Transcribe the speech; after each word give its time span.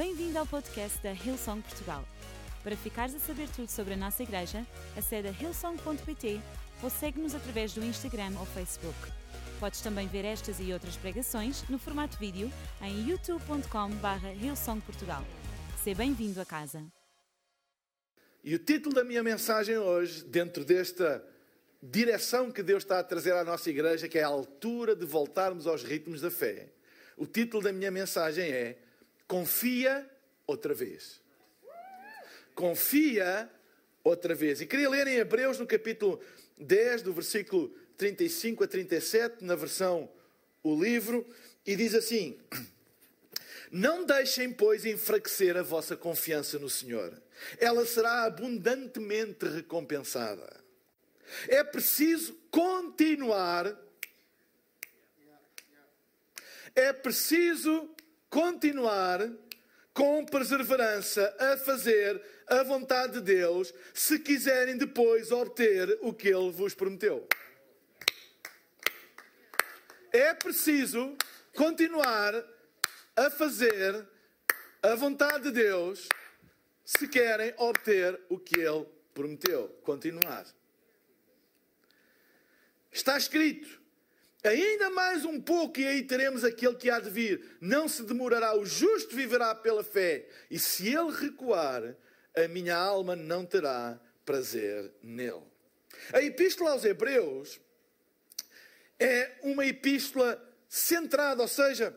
Bem-vindo 0.00 0.38
ao 0.38 0.46
podcast 0.46 0.98
da 1.02 1.12
Hillsong 1.12 1.60
Portugal. 1.60 2.02
Para 2.64 2.74
ficares 2.74 3.14
a 3.14 3.18
saber 3.18 3.50
tudo 3.54 3.68
sobre 3.68 3.92
a 3.92 3.96
nossa 3.98 4.22
igreja, 4.22 4.66
acede 4.96 5.28
a 5.28 5.30
hillsong.pt 5.30 6.40
ou 6.82 6.88
segue-nos 6.88 7.34
através 7.34 7.74
do 7.74 7.84
Instagram 7.84 8.32
ou 8.38 8.46
Facebook. 8.46 8.96
Podes 9.60 9.82
também 9.82 10.08
ver 10.08 10.24
estas 10.24 10.58
e 10.58 10.72
outras 10.72 10.96
pregações 10.96 11.68
no 11.68 11.78
formato 11.78 12.18
vídeo 12.18 12.50
em 12.80 13.10
youtube.com.br 13.10 14.26
hillsongportugal. 14.42 15.22
Seja 15.84 15.98
bem-vindo 15.98 16.40
a 16.40 16.46
casa. 16.46 16.82
E 18.42 18.54
o 18.54 18.58
título 18.58 18.94
da 18.94 19.04
minha 19.04 19.22
mensagem 19.22 19.76
hoje, 19.76 20.24
dentro 20.24 20.64
desta 20.64 21.22
direção 21.82 22.50
que 22.50 22.62
Deus 22.62 22.84
está 22.84 23.00
a 23.00 23.04
trazer 23.04 23.34
à 23.34 23.44
nossa 23.44 23.68
igreja, 23.68 24.08
que 24.08 24.18
é 24.18 24.22
a 24.22 24.28
altura 24.28 24.96
de 24.96 25.04
voltarmos 25.04 25.66
aos 25.66 25.82
ritmos 25.82 26.22
da 26.22 26.30
fé. 26.30 26.72
O 27.18 27.26
título 27.26 27.62
da 27.62 27.70
minha 27.70 27.90
mensagem 27.90 28.50
é 28.50 28.78
Confia 29.30 30.10
outra 30.44 30.74
vez. 30.74 31.20
Confia 32.52 33.48
outra 34.02 34.34
vez. 34.34 34.60
E 34.60 34.66
queria 34.66 34.90
ler 34.90 35.06
em 35.06 35.18
Hebreus, 35.18 35.56
no 35.56 35.68
capítulo 35.68 36.20
10, 36.58 37.02
do 37.02 37.12
versículo 37.12 37.68
35 37.96 38.64
a 38.64 38.66
37, 38.66 39.44
na 39.44 39.54
versão 39.54 40.10
O 40.64 40.74
Livro, 40.74 41.24
e 41.64 41.76
diz 41.76 41.94
assim: 41.94 42.40
Não 43.70 44.04
deixem, 44.04 44.52
pois, 44.52 44.84
enfraquecer 44.84 45.56
a 45.56 45.62
vossa 45.62 45.96
confiança 45.96 46.58
no 46.58 46.68
Senhor. 46.68 47.16
Ela 47.60 47.86
será 47.86 48.24
abundantemente 48.24 49.46
recompensada. 49.46 50.60
É 51.46 51.62
preciso 51.62 52.34
continuar. 52.50 53.78
É 56.74 56.92
preciso 56.92 57.94
continuar 58.30 59.28
com 59.92 60.24
perseverança 60.24 61.36
a 61.38 61.56
fazer 61.58 62.22
a 62.46 62.62
vontade 62.62 63.14
de 63.14 63.20
Deus, 63.20 63.74
se 63.92 64.18
quiserem 64.18 64.76
depois 64.76 65.30
obter 65.30 65.98
o 66.00 66.14
que 66.14 66.28
Ele 66.28 66.50
vos 66.50 66.74
prometeu. 66.74 67.28
É 70.12 70.32
preciso 70.32 71.16
continuar 71.54 72.34
a 73.16 73.30
fazer 73.30 74.08
a 74.82 74.94
vontade 74.94 75.44
de 75.44 75.50
Deus, 75.50 76.08
se 76.84 77.06
querem 77.06 77.52
obter 77.58 78.18
o 78.28 78.38
que 78.38 78.58
Ele 78.58 78.86
prometeu. 79.12 79.68
Continuar. 79.82 80.46
Está 82.90 83.16
escrito: 83.16 83.79
ainda 84.42 84.90
mais 84.90 85.24
um 85.24 85.40
pouco, 85.40 85.80
e 85.80 85.86
aí 85.86 86.02
teremos 86.02 86.44
aquele 86.44 86.74
que 86.74 86.88
há 86.88 86.98
de 86.98 87.10
vir. 87.10 87.56
Não 87.60 87.88
se 87.88 88.02
demorará, 88.02 88.56
o 88.56 88.64
justo 88.64 89.14
viverá 89.14 89.54
pela 89.54 89.84
fé. 89.84 90.26
E 90.50 90.58
se 90.58 90.88
ele 90.88 91.10
recuar, 91.12 91.96
a 92.34 92.48
minha 92.48 92.76
alma 92.76 93.14
não 93.14 93.44
terá 93.44 94.00
prazer 94.24 94.92
nele. 95.02 95.42
A 96.12 96.22
Epístola 96.22 96.72
aos 96.72 96.84
Hebreus 96.84 97.60
é 98.98 99.38
uma 99.42 99.64
epístola 99.64 100.40
centrada, 100.68 101.42
ou 101.42 101.48
seja, 101.48 101.96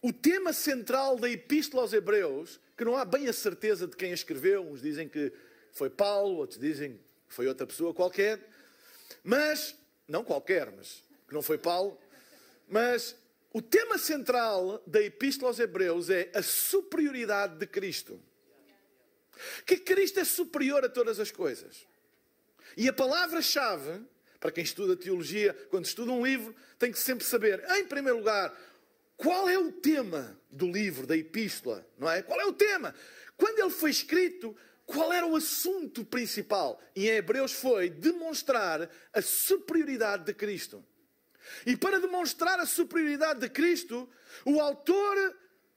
o 0.00 0.12
tema 0.12 0.52
central 0.52 1.16
da 1.16 1.28
Epístola 1.28 1.82
aos 1.82 1.92
Hebreus, 1.92 2.60
que 2.76 2.84
não 2.84 2.96
há 2.96 3.04
bem 3.04 3.28
a 3.28 3.32
certeza 3.32 3.86
de 3.86 3.96
quem 3.96 4.12
a 4.12 4.14
escreveu, 4.14 4.62
uns 4.62 4.80
dizem 4.80 5.08
que 5.08 5.32
foi 5.72 5.90
Paulo, 5.90 6.36
outros 6.36 6.58
dizem 6.58 7.00
que 7.28 7.34
foi 7.34 7.46
outra 7.48 7.66
pessoa 7.66 7.92
qualquer, 7.92 8.40
mas 9.24 9.74
não 10.06 10.22
qualquer, 10.22 10.70
mas 10.70 11.02
que 11.26 11.34
não 11.34 11.42
foi 11.42 11.58
Paulo, 11.58 11.98
mas 12.68 13.16
o 13.52 13.62
tema 13.62 13.96
central 13.98 14.82
da 14.86 15.00
Epístola 15.00 15.50
aos 15.50 15.58
Hebreus 15.58 16.10
é 16.10 16.30
a 16.34 16.42
superioridade 16.42 17.56
de 17.56 17.66
Cristo. 17.66 18.20
Que 19.64 19.76
Cristo 19.76 20.20
é 20.20 20.24
superior 20.24 20.84
a 20.84 20.88
todas 20.88 21.20
as 21.20 21.30
coisas. 21.30 21.86
E 22.76 22.88
a 22.88 22.92
palavra-chave, 22.92 24.02
para 24.40 24.50
quem 24.50 24.64
estuda 24.64 24.96
teologia, 24.96 25.54
quando 25.70 25.86
estuda 25.86 26.12
um 26.12 26.24
livro, 26.24 26.54
tem 26.78 26.92
que 26.92 26.98
sempre 26.98 27.24
saber, 27.24 27.64
em 27.70 27.86
primeiro 27.86 28.18
lugar, 28.18 28.54
qual 29.16 29.48
é 29.48 29.58
o 29.58 29.72
tema 29.72 30.38
do 30.50 30.70
livro, 30.70 31.06
da 31.06 31.16
epístola, 31.16 31.86
não 31.98 32.10
é? 32.10 32.22
Qual 32.22 32.38
é 32.40 32.44
o 32.44 32.52
tema? 32.52 32.94
Quando 33.36 33.58
ele 33.58 33.70
foi 33.70 33.90
escrito, 33.90 34.54
qual 34.84 35.12
era 35.12 35.26
o 35.26 35.36
assunto 35.36 36.04
principal? 36.04 36.80
E 36.94 37.08
em 37.08 37.16
Hebreus 37.16 37.52
foi 37.52 37.88
demonstrar 37.88 38.90
a 39.12 39.22
superioridade 39.22 40.24
de 40.24 40.34
Cristo. 40.34 40.84
E 41.64 41.76
para 41.76 42.00
demonstrar 42.00 42.58
a 42.60 42.66
superioridade 42.66 43.40
de 43.40 43.48
Cristo, 43.48 44.08
o 44.44 44.60
autor, 44.60 45.36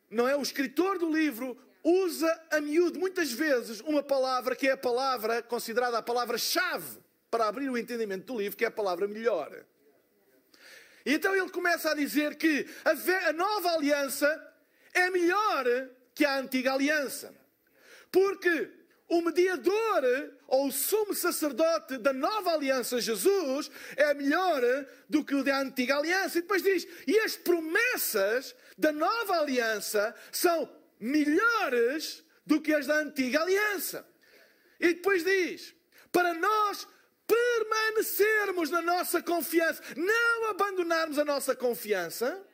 não 0.10 0.28
é? 0.28 0.36
O 0.36 0.42
escritor 0.42 0.98
do 0.98 1.12
livro, 1.12 1.58
usa 1.84 2.48
a 2.52 2.60
miúdo 2.60 3.00
muitas 3.00 3.32
vezes 3.32 3.80
uma 3.82 4.04
palavra 4.04 4.56
que 4.56 4.68
é 4.68 4.72
a 4.72 4.78
palavra 4.78 5.42
considerada 5.42 5.98
a 5.98 6.02
palavra-chave 6.02 7.00
para 7.32 7.48
abrir 7.48 7.70
o 7.70 7.78
entendimento 7.78 8.26
do 8.34 8.40
livro, 8.40 8.58
que 8.58 8.66
é 8.66 8.68
a 8.68 8.72
palavra 8.72 9.08
melhor. 9.08 9.66
E 11.06 11.14
então 11.14 11.36
ele 11.36 11.50
começa 11.50 11.92
a 11.92 11.96
dizer 11.96 12.36
que 12.36 12.68
a, 12.84 13.34
nova 13.34 13.72
aliança 13.72 14.54
é 14.94 15.10
melhor 15.10 15.66
que 16.14 16.26
a 16.26 16.38
antiga 16.38 16.74
aliança. 16.74 17.34
Porque 18.12 18.70
o 19.10 19.22
mediador 19.22 20.34
ou 20.48 20.68
o 20.68 20.72
sumo 20.72 21.16
sacerdote 21.16 21.98
da 21.98 22.14
nova 22.14 22.52
aliança, 22.54 23.02
Jesus, 23.02 23.70
é 23.98 24.14
melhor 24.14 24.62
do 25.10 25.26
que 25.26 25.34
o 25.34 25.44
da 25.44 25.60
antiga 25.60 25.98
aliança. 25.98 26.38
E 26.38 26.42
depois 26.42 26.62
diz: 26.62 26.88
e 27.08 27.20
as 27.20 27.36
promessas 27.36 28.56
da 28.78 28.92
nova 28.92 29.40
aliança 29.40 30.16
são 30.32 30.70
melhores 31.00 32.24
do 32.46 32.62
que 32.62 32.74
as 32.74 32.86
da 32.86 32.98
antiga 33.00 33.42
aliança. 33.42 34.08
E 34.80 34.94
depois 34.94 35.24
diz: 35.24 35.74
para 36.12 36.34
nós 36.36 36.88
permanecermos 37.28 38.70
na 38.70 38.82
nossa 38.82 39.22
confiança, 39.22 39.82
não 39.96 40.50
abandonarmos 40.50 41.18
a 41.18 41.26
nossa 41.26 41.56
confiança 41.56 42.46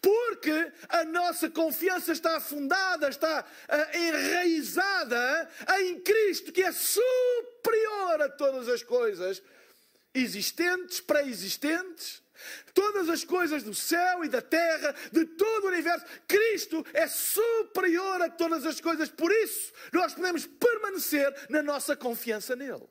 porque 0.00 0.72
a 0.88 1.04
nossa 1.04 1.50
confiança 1.50 2.12
está 2.12 2.40
fundada, 2.40 3.08
está 3.08 3.44
uh, 3.44 3.96
enraizada 3.96 5.50
em 5.80 6.00
Cristo, 6.00 6.52
que 6.52 6.62
é 6.62 6.72
superior 6.72 8.22
a 8.22 8.28
todas 8.28 8.68
as 8.68 8.82
coisas 8.82 9.42
existentes, 10.14 11.00
pré-existentes, 11.00 12.22
todas 12.74 13.08
as 13.08 13.24
coisas 13.24 13.62
do 13.62 13.74
céu 13.74 14.24
e 14.24 14.28
da 14.28 14.40
terra, 14.40 14.94
de 15.12 15.24
todo 15.24 15.64
o 15.64 15.68
universo. 15.68 16.06
Cristo 16.26 16.84
é 16.92 17.06
superior 17.06 18.22
a 18.22 18.30
todas 18.30 18.64
as 18.64 18.80
coisas, 18.80 19.08
por 19.08 19.30
isso 19.30 19.72
nós 19.92 20.14
podemos 20.14 20.46
permanecer 20.46 21.34
na 21.48 21.62
nossa 21.62 21.96
confiança 21.96 22.56
nele. 22.56 22.88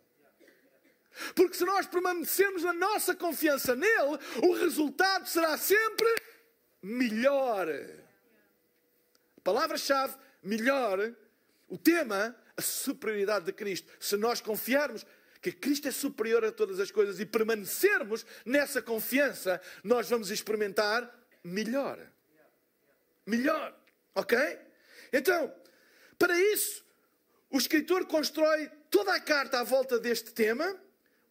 Porque 1.34 1.56
se 1.56 1.64
nós 1.64 1.88
permanecermos 1.88 2.64
na 2.64 2.74
nossa 2.74 3.16
confiança 3.16 3.76
nele, 3.76 4.20
o 4.44 4.54
resultado 4.54 5.28
será 5.28 5.58
sempre 5.58 6.14
melhor. 6.86 7.68
Palavra-chave, 9.44 10.16
melhor. 10.44 11.14
O 11.68 11.78
tema, 11.80 12.36
a 12.56 12.62
superioridade 12.62 13.46
de 13.46 13.54
Cristo. 13.54 13.92
Se 14.00 14.16
nós 14.16 14.40
confiarmos 14.40 15.04
que 15.42 15.52
Cristo 15.52 15.88
é 15.88 15.92
superior 15.92 16.46
a 16.46 16.52
todas 16.52 16.80
as 16.80 16.92
coisas 16.92 17.20
e 17.20 17.26
permanecermos 17.26 18.24
nessa 18.46 18.82
confiança, 18.84 19.60
nós 19.84 20.08
vamos 20.08 20.30
experimentar 20.30 21.12
melhor. 21.44 22.00
Melhor. 23.26 23.76
Ok? 24.14 24.38
Então, 25.12 25.54
para 26.20 26.40
isso, 26.40 26.86
o 27.50 27.58
escritor 27.58 28.06
constrói 28.06 28.70
toda 28.92 29.14
a 29.14 29.20
carta 29.20 29.60
à 29.60 29.64
volta 29.64 30.00
deste 30.00 30.32
tema, 30.32 30.80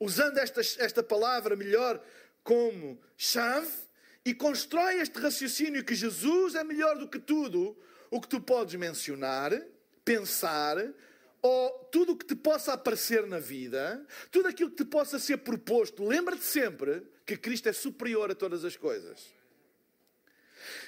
usando 0.00 0.38
esta, 0.38 0.60
esta 0.60 1.02
palavra 1.02 1.54
melhor 1.54 2.04
como 2.42 3.00
chave, 3.16 3.83
e 4.24 4.32
constrói 4.34 5.00
este 5.00 5.18
raciocínio 5.18 5.84
que 5.84 5.94
Jesus 5.94 6.54
é 6.54 6.64
melhor 6.64 6.96
do 6.96 7.08
que 7.08 7.18
tudo 7.18 7.76
o 8.10 8.20
que 8.20 8.28
tu 8.28 8.40
podes 8.40 8.74
mencionar, 8.76 9.52
pensar, 10.04 10.76
ou 11.42 11.70
tudo 11.92 12.12
o 12.12 12.16
que 12.16 12.24
te 12.24 12.34
possa 12.34 12.72
aparecer 12.72 13.26
na 13.26 13.38
vida, 13.38 14.06
tudo 14.30 14.48
aquilo 14.48 14.70
que 14.70 14.82
te 14.82 14.84
possa 14.84 15.18
ser 15.18 15.38
proposto. 15.38 16.02
Lembra-te 16.02 16.44
sempre 16.44 17.06
que 17.26 17.36
Cristo 17.36 17.68
é 17.68 17.72
superior 17.72 18.30
a 18.30 18.34
todas 18.34 18.64
as 18.64 18.76
coisas. 18.76 19.26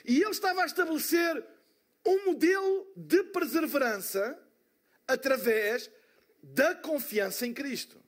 E 0.05 0.23
ele 0.23 0.31
estava 0.31 0.63
a 0.63 0.67
estabelecer 0.67 1.45
um 2.07 2.25
modelo 2.25 2.91
de 2.97 3.23
perseverança 3.25 4.39
através 5.07 5.91
da 6.43 6.75
confiança 6.75 7.47
em 7.47 7.53
Cristo. 7.53 8.01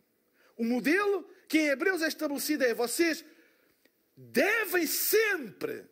O 0.56 0.64
modelo 0.64 1.28
que 1.48 1.58
em 1.58 1.69
Hebreus 1.69 2.00
é 2.00 2.08
estabelecido 2.08 2.64
é 2.64 2.72
vocês 2.72 3.24
devem 4.19 4.85
sempre, 4.85 5.85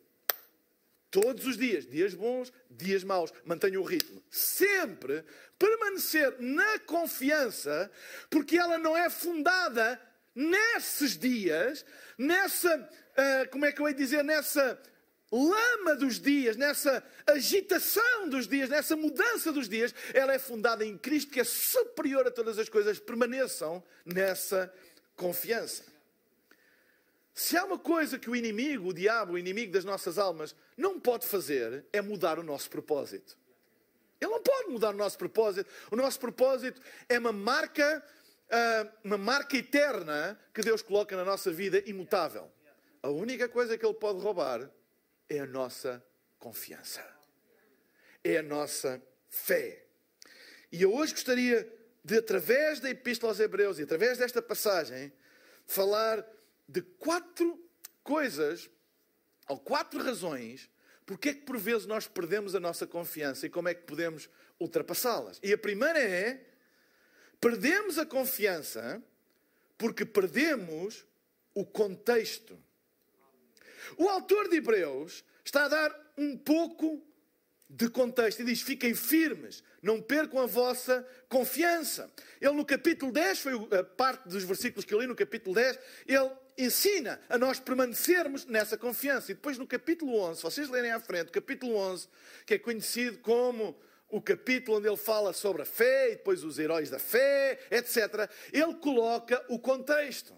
todos 1.09 1.47
os 1.47 1.57
dias, 1.57 1.85
dias 1.85 2.13
bons, 2.13 2.51
dias 2.69 3.05
maus, 3.05 3.31
mantenham 3.45 3.81
o 3.81 3.85
ritmo, 3.85 4.21
sempre 4.29 5.23
permanecer 5.57 6.35
na 6.39 6.77
confiança, 6.79 7.89
porque 8.29 8.57
ela 8.57 8.77
não 8.77 8.97
é 8.97 9.09
fundada 9.09 9.99
nesses 10.35 11.17
dias, 11.17 11.85
nessa, 12.17 12.75
uh, 12.77 13.49
como 13.49 13.65
é 13.65 13.71
que 13.71 13.81
eu 13.81 13.87
ia 13.87 13.93
dizer, 13.93 14.23
nessa 14.23 14.77
lama 15.31 15.95
dos 15.95 16.19
dias, 16.19 16.57
nessa 16.57 17.01
agitação 17.25 18.27
dos 18.27 18.45
dias, 18.45 18.69
nessa 18.69 18.95
mudança 18.95 19.53
dos 19.53 19.69
dias, 19.69 19.95
ela 20.13 20.33
é 20.33 20.39
fundada 20.39 20.85
em 20.85 20.97
Cristo, 20.97 21.31
que 21.31 21.39
é 21.39 21.45
superior 21.45 22.27
a 22.27 22.31
todas 22.31 22.59
as 22.59 22.69
coisas. 22.69 22.99
Permaneçam 22.99 23.83
nessa 24.05 24.71
confiança. 25.15 25.96
Se 27.37 27.55
há 27.55 27.63
uma 27.63 27.77
coisa 27.77 28.17
que 28.17 28.31
o 28.31 28.35
inimigo, 28.35 28.89
o 28.89 28.93
diabo, 28.93 29.33
o 29.33 29.37
inimigo 29.37 29.71
das 29.71 29.85
nossas 29.85 30.17
almas, 30.17 30.55
não 30.75 30.99
pode 30.99 31.27
fazer, 31.27 31.85
é 31.93 32.01
mudar 32.01 32.39
o 32.39 32.43
nosso 32.43 32.67
propósito. 32.67 33.37
Ele 34.19 34.31
não 34.31 34.41
pode 34.41 34.71
mudar 34.71 34.89
o 34.89 34.97
nosso 34.97 35.19
propósito. 35.19 35.69
O 35.91 35.95
nosso 35.95 36.19
propósito 36.19 36.81
é 37.07 37.19
uma 37.19 37.31
marca, 37.31 38.03
ah, 38.49 38.87
uma 39.03 39.19
marca 39.19 39.55
eterna 39.55 40.35
que 40.51 40.63
Deus 40.63 40.81
coloca 40.81 41.15
na 41.15 41.23
nossa 41.23 41.51
vida 41.51 41.83
imutável. 41.85 42.51
A 43.03 43.09
única 43.09 43.47
coisa 43.47 43.77
que 43.77 43.85
ele 43.85 43.93
pode 43.93 44.19
roubar 44.19 44.67
é 45.29 45.37
a 45.37 45.45
nossa 45.45 46.03
confiança. 46.39 47.05
É 48.23 48.37
a 48.37 48.43
nossa 48.43 48.99
fé. 49.29 49.83
E 50.71 50.81
eu 50.81 50.91
hoje 50.91 51.13
gostaria 51.13 51.71
de, 52.03 52.17
através 52.17 52.79
da 52.79 52.89
Epístola 52.89 53.31
aos 53.31 53.39
Hebreus 53.39 53.77
e 53.77 53.83
através 53.83 54.17
desta 54.17 54.41
passagem, 54.41 55.13
falar 55.67 56.25
de 56.67 56.81
quatro 56.81 57.59
coisas, 58.03 58.69
ou 59.47 59.59
quatro 59.59 60.03
razões, 60.03 60.69
porque 61.05 61.29
é 61.29 61.33
que 61.33 61.41
por 61.41 61.57
vezes 61.57 61.85
nós 61.85 62.07
perdemos 62.07 62.53
a 62.53 62.59
nossa 62.59 62.85
confiança 62.85 63.45
e 63.45 63.49
como 63.49 63.69
é 63.69 63.73
que 63.73 63.83
podemos 63.83 64.29
ultrapassá-las. 64.59 65.39
E 65.41 65.53
a 65.53 65.57
primeira 65.57 65.99
é, 65.99 66.45
perdemos 67.39 67.97
a 67.97 68.05
confiança 68.05 69.01
porque 69.77 70.05
perdemos 70.05 71.05
o 71.53 71.65
contexto. 71.65 72.57
O 73.97 74.09
autor 74.09 74.49
de 74.49 74.57
Hebreus 74.57 75.23
está 75.45 75.65
a 75.65 75.69
dar 75.69 76.13
um 76.17 76.37
pouco 76.37 77.01
de 77.69 77.89
contexto 77.89 78.41
e 78.41 78.45
diz: 78.45 78.61
fiquem 78.61 78.93
firmes, 78.93 79.63
não 79.81 80.01
percam 80.01 80.39
a 80.39 80.45
vossa 80.45 81.07
confiança. 81.29 82.11
Ele, 82.41 82.53
no 82.53 82.65
capítulo 82.65 83.11
10, 83.11 83.39
foi 83.39 83.53
a 83.77 83.83
parte 83.83 84.27
dos 84.27 84.43
versículos 84.43 84.83
que 84.83 84.93
eu 84.93 84.99
li 84.99 85.07
no 85.07 85.15
capítulo 85.15 85.55
10, 85.55 85.79
ele 86.05 86.31
ensina 86.57 87.19
a 87.29 87.37
nós 87.37 87.59
permanecermos 87.59 88.45
nessa 88.45 88.77
confiança. 88.77 89.31
E 89.31 89.35
depois, 89.35 89.57
no 89.57 89.67
capítulo 89.67 90.19
11, 90.19 90.37
se 90.37 90.43
vocês 90.43 90.69
lerem 90.69 90.91
à 90.91 90.99
frente, 90.99 91.29
o 91.29 91.31
capítulo 91.31 91.75
11, 91.75 92.07
que 92.45 92.55
é 92.55 92.59
conhecido 92.59 93.19
como 93.19 93.77
o 94.09 94.21
capítulo 94.21 94.77
onde 94.77 94.87
ele 94.87 94.97
fala 94.97 95.33
sobre 95.33 95.61
a 95.61 95.65
fé 95.65 96.11
e 96.11 96.15
depois 96.15 96.43
os 96.43 96.57
heróis 96.57 96.89
da 96.89 96.97
fé, 96.97 97.59
etc., 97.69 98.29
ele 98.51 98.73
coloca 98.75 99.43
o 99.49 99.59
contexto. 99.59 100.33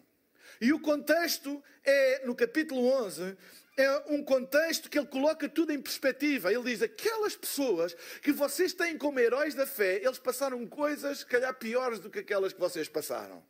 E 0.60 0.74
o 0.74 0.80
contexto 0.80 1.64
é, 1.86 2.26
no 2.26 2.36
capítulo 2.36 2.86
11, 3.06 3.38
é 3.78 4.04
um 4.08 4.22
contexto 4.22 4.90
que 4.90 5.00
ele 5.00 5.08
coloca 5.08 5.48
tudo 5.48 5.72
em 5.72 5.82
perspectiva. 5.82 6.52
Ele 6.52 6.64
diz: 6.64 6.82
aquelas 6.82 7.36
pessoas 7.36 7.96
que 8.22 8.32
vocês 8.34 8.74
têm 8.74 8.98
como 8.98 9.20
heróis 9.20 9.56
da 9.56 9.66
fé, 9.66 10.02
eles 10.04 10.20
passaram 10.20 10.66
coisas, 10.68 11.20
se 11.20 11.26
calhar, 11.26 11.54
piores 11.54 12.00
do 12.00 12.10
que 12.10 12.20
aquelas 12.20 12.52
que 12.52 12.60
vocês 12.60 12.90
passaram. 12.90 13.42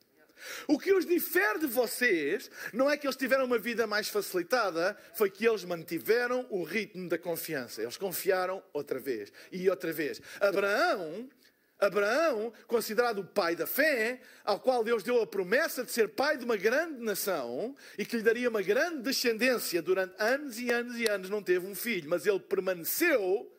O 0.67 0.77
que 0.77 0.93
os 0.93 1.05
difere 1.05 1.59
de 1.59 1.67
vocês 1.67 2.49
não 2.73 2.89
é 2.89 2.97
que 2.97 3.05
eles 3.05 3.15
tiveram 3.15 3.45
uma 3.45 3.57
vida 3.57 3.85
mais 3.85 4.07
facilitada, 4.07 4.97
foi 5.13 5.29
que 5.29 5.47
eles 5.47 5.63
mantiveram 5.63 6.45
o 6.49 6.63
ritmo 6.63 7.07
da 7.09 7.17
confiança. 7.17 7.81
Eles 7.81 7.97
confiaram 7.97 8.63
outra 8.73 8.99
vez 8.99 9.31
e 9.51 9.69
outra 9.69 9.91
vez. 9.91 10.21
Abraão 10.39 11.29
Abraão, 11.79 12.51
considerado 12.67 13.19
o 13.19 13.25
pai 13.25 13.55
da 13.55 13.65
fé, 13.65 14.19
ao 14.43 14.59
qual 14.59 14.83
Deus 14.83 15.01
deu 15.01 15.21
a 15.21 15.27
promessa 15.27 15.83
de 15.83 15.91
ser 15.91 16.09
pai 16.09 16.37
de 16.37 16.43
uma 16.43 16.57
grande 16.57 17.01
nação 17.01 17.73
e 17.97 18.05
que 18.05 18.17
lhe 18.17 18.21
daria 18.21 18.49
uma 18.49 18.61
grande 18.61 19.01
descendência 19.01 19.81
durante 19.81 20.13
anos 20.21 20.59
e 20.59 20.69
anos 20.69 20.99
e 20.99 21.07
anos, 21.07 21.29
não 21.29 21.41
teve 21.41 21.65
um 21.65 21.73
filho, 21.73 22.09
mas 22.09 22.25
ele 22.25 22.39
permaneceu 22.39 23.49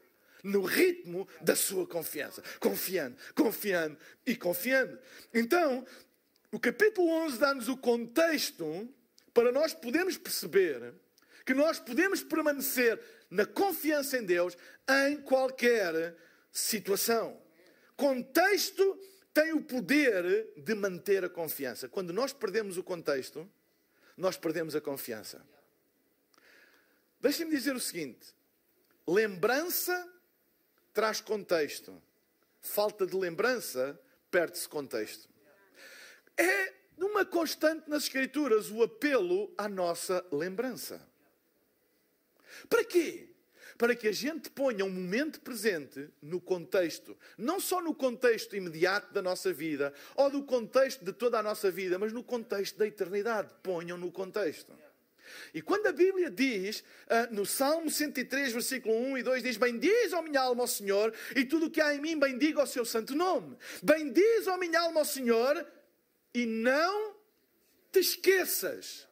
no 0.45 0.63
ritmo 0.63 1.27
da 1.41 1.57
sua 1.57 1.87
confiança, 1.87 2.43
confiando, 2.59 3.17
confiando 3.35 3.97
e 4.27 4.37
confiando. 4.37 4.99
Então, 5.33 5.85
o 6.53 6.59
capítulo 6.59 7.09
11 7.27 7.39
dá-nos 7.39 7.69
o 7.69 7.77
contexto 7.77 8.89
para 9.33 9.53
nós 9.53 9.73
podermos 9.73 10.17
perceber 10.17 10.95
que 11.45 11.55
nós 11.55 11.79
podemos 11.79 12.23
permanecer 12.23 13.01
na 13.31 13.47
confiança 13.47 14.19
em 14.19 14.25
Deus 14.25 14.57
em 14.89 15.19
qualquer 15.23 16.17
situação 16.53 17.41
contexto 18.01 18.99
tem 19.35 19.53
o 19.53 19.63
poder 19.63 20.55
de 20.57 20.75
manter 20.75 21.23
a 21.23 21.29
confiança. 21.29 21.87
Quando 21.87 22.15
nós 22.15 22.33
perdemos 22.33 22.79
o 22.79 22.83
contexto, 22.83 23.49
nós 24.17 24.39
perdemos 24.39 24.75
a 24.75 24.81
confiança. 24.81 25.45
Deixem-me 27.21 27.55
dizer 27.55 27.77
o 27.77 27.81
seguinte: 27.81 28.35
lembrança 29.07 30.11
traz 30.95 31.21
contexto, 31.21 32.03
falta 32.63 33.07
de 33.07 33.15
lembrança 33.15 34.01
perde-se 34.31 34.67
contexto. 34.67 35.29
É 36.37 36.73
uma 36.99 37.25
constante 37.25 37.89
nas 37.89 38.05
Escrituras 38.05 38.71
o 38.71 38.83
apelo 38.83 39.53
à 39.57 39.69
nossa 39.69 40.25
lembrança. 40.33 41.07
Para 42.69 42.85
quê? 42.85 43.31
para 43.81 43.97
que 43.97 44.07
a 44.07 44.13
gente 44.13 44.51
ponha 44.51 44.85
um 44.85 44.91
momento 44.91 45.41
presente 45.41 46.11
no 46.21 46.39
contexto, 46.39 47.17
não 47.39 47.59
só 47.59 47.81
no 47.81 47.95
contexto 47.95 48.55
imediato 48.55 49.11
da 49.11 49.23
nossa 49.23 49.55
vida, 49.55 49.95
ou 50.15 50.29
do 50.29 50.43
contexto 50.43 51.03
de 51.03 51.15
toda 51.15 51.39
a 51.39 51.43
nossa 51.43 51.71
vida, 51.71 51.99
mas 51.99 52.13
no 52.13 52.23
contexto 52.23 52.77
da 52.77 52.87
eternidade. 52.87 53.55
Ponham 53.63 53.97
no 53.97 54.13
contexto. 54.13 54.71
E 55.55 55.63
quando 55.63 55.87
a 55.87 55.93
Bíblia 55.93 56.31
diz, 56.31 56.81
uh, 56.81 57.35
no 57.35 57.47
Salmo 57.47 57.89
103, 57.89 58.53
versículo 58.53 58.95
1 58.95 59.17
e 59.17 59.23
2, 59.23 59.43
diz: 59.45 59.57
Bendiz, 59.57 60.13
ó 60.13 60.21
minha 60.21 60.43
alma, 60.43 60.65
ao 60.65 60.69
Senhor, 60.69 61.15
e 61.35 61.47
tudo 61.47 61.67
o 61.67 61.71
que 61.71 61.81
há 61.81 61.95
em 61.95 62.03
mim, 62.03 62.19
bendiga 62.19 62.63
o 62.63 62.67
seu 62.67 62.85
santo 62.85 63.15
nome. 63.15 63.57
Bendiz, 63.83 64.47
ó 64.47 64.59
minha 64.59 64.79
alma, 64.79 65.01
ao 65.01 65.07
Senhor, 65.07 65.67
e 66.35 66.47
não 66.47 67.17
te 67.93 67.99
esqueças 67.99 69.09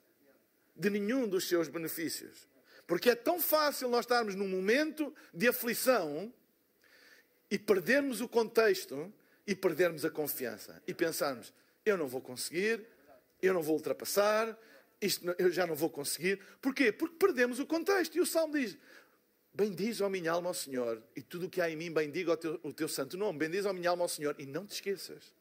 de 0.74 0.88
nenhum 0.90 1.28
dos 1.28 1.48
seus 1.48 1.68
benefícios. 1.68 2.48
Porque 2.86 3.10
é 3.10 3.14
tão 3.14 3.40
fácil 3.40 3.88
nós 3.88 4.00
estarmos 4.00 4.34
num 4.34 4.48
momento 4.48 5.14
de 5.34 5.48
aflição 5.48 6.32
e 7.50 7.58
perdermos 7.58 8.20
o 8.20 8.28
contexto 8.28 9.12
e 9.46 9.54
perdermos 9.54 10.04
a 10.04 10.10
confiança 10.10 10.82
e 10.86 10.94
pensarmos: 10.94 11.52
eu 11.84 11.96
não 11.96 12.06
vou 12.06 12.20
conseguir, 12.20 12.86
eu 13.42 13.52
não 13.52 13.62
vou 13.62 13.74
ultrapassar, 13.74 14.56
isto 15.00 15.34
eu 15.38 15.50
já 15.50 15.66
não 15.66 15.74
vou 15.74 15.90
conseguir. 15.90 16.40
Porquê? 16.62 16.92
Porque 16.92 17.16
perdemos 17.16 17.58
o 17.58 17.66
contexto. 17.66 18.16
E 18.16 18.20
o 18.20 18.26
Salmo 18.26 18.54
diz: 18.58 18.78
Bendiz, 19.52 20.00
ó 20.00 20.08
minha 20.08 20.32
alma, 20.32 20.48
ao 20.48 20.54
Senhor, 20.54 21.02
e 21.14 21.20
tudo 21.20 21.46
o 21.46 21.50
que 21.50 21.60
há 21.60 21.68
em 21.68 21.76
mim, 21.76 21.92
bendiga 21.92 22.32
o 22.32 22.36
teu, 22.36 22.60
o 22.62 22.72
teu 22.72 22.88
santo 22.88 23.18
nome. 23.18 23.38
Bendiz, 23.38 23.66
ó 23.66 23.72
minha 23.72 23.90
alma, 23.90 24.04
ao 24.04 24.08
Senhor, 24.08 24.34
e 24.38 24.46
não 24.46 24.64
te 24.64 24.72
esqueças 24.74 25.36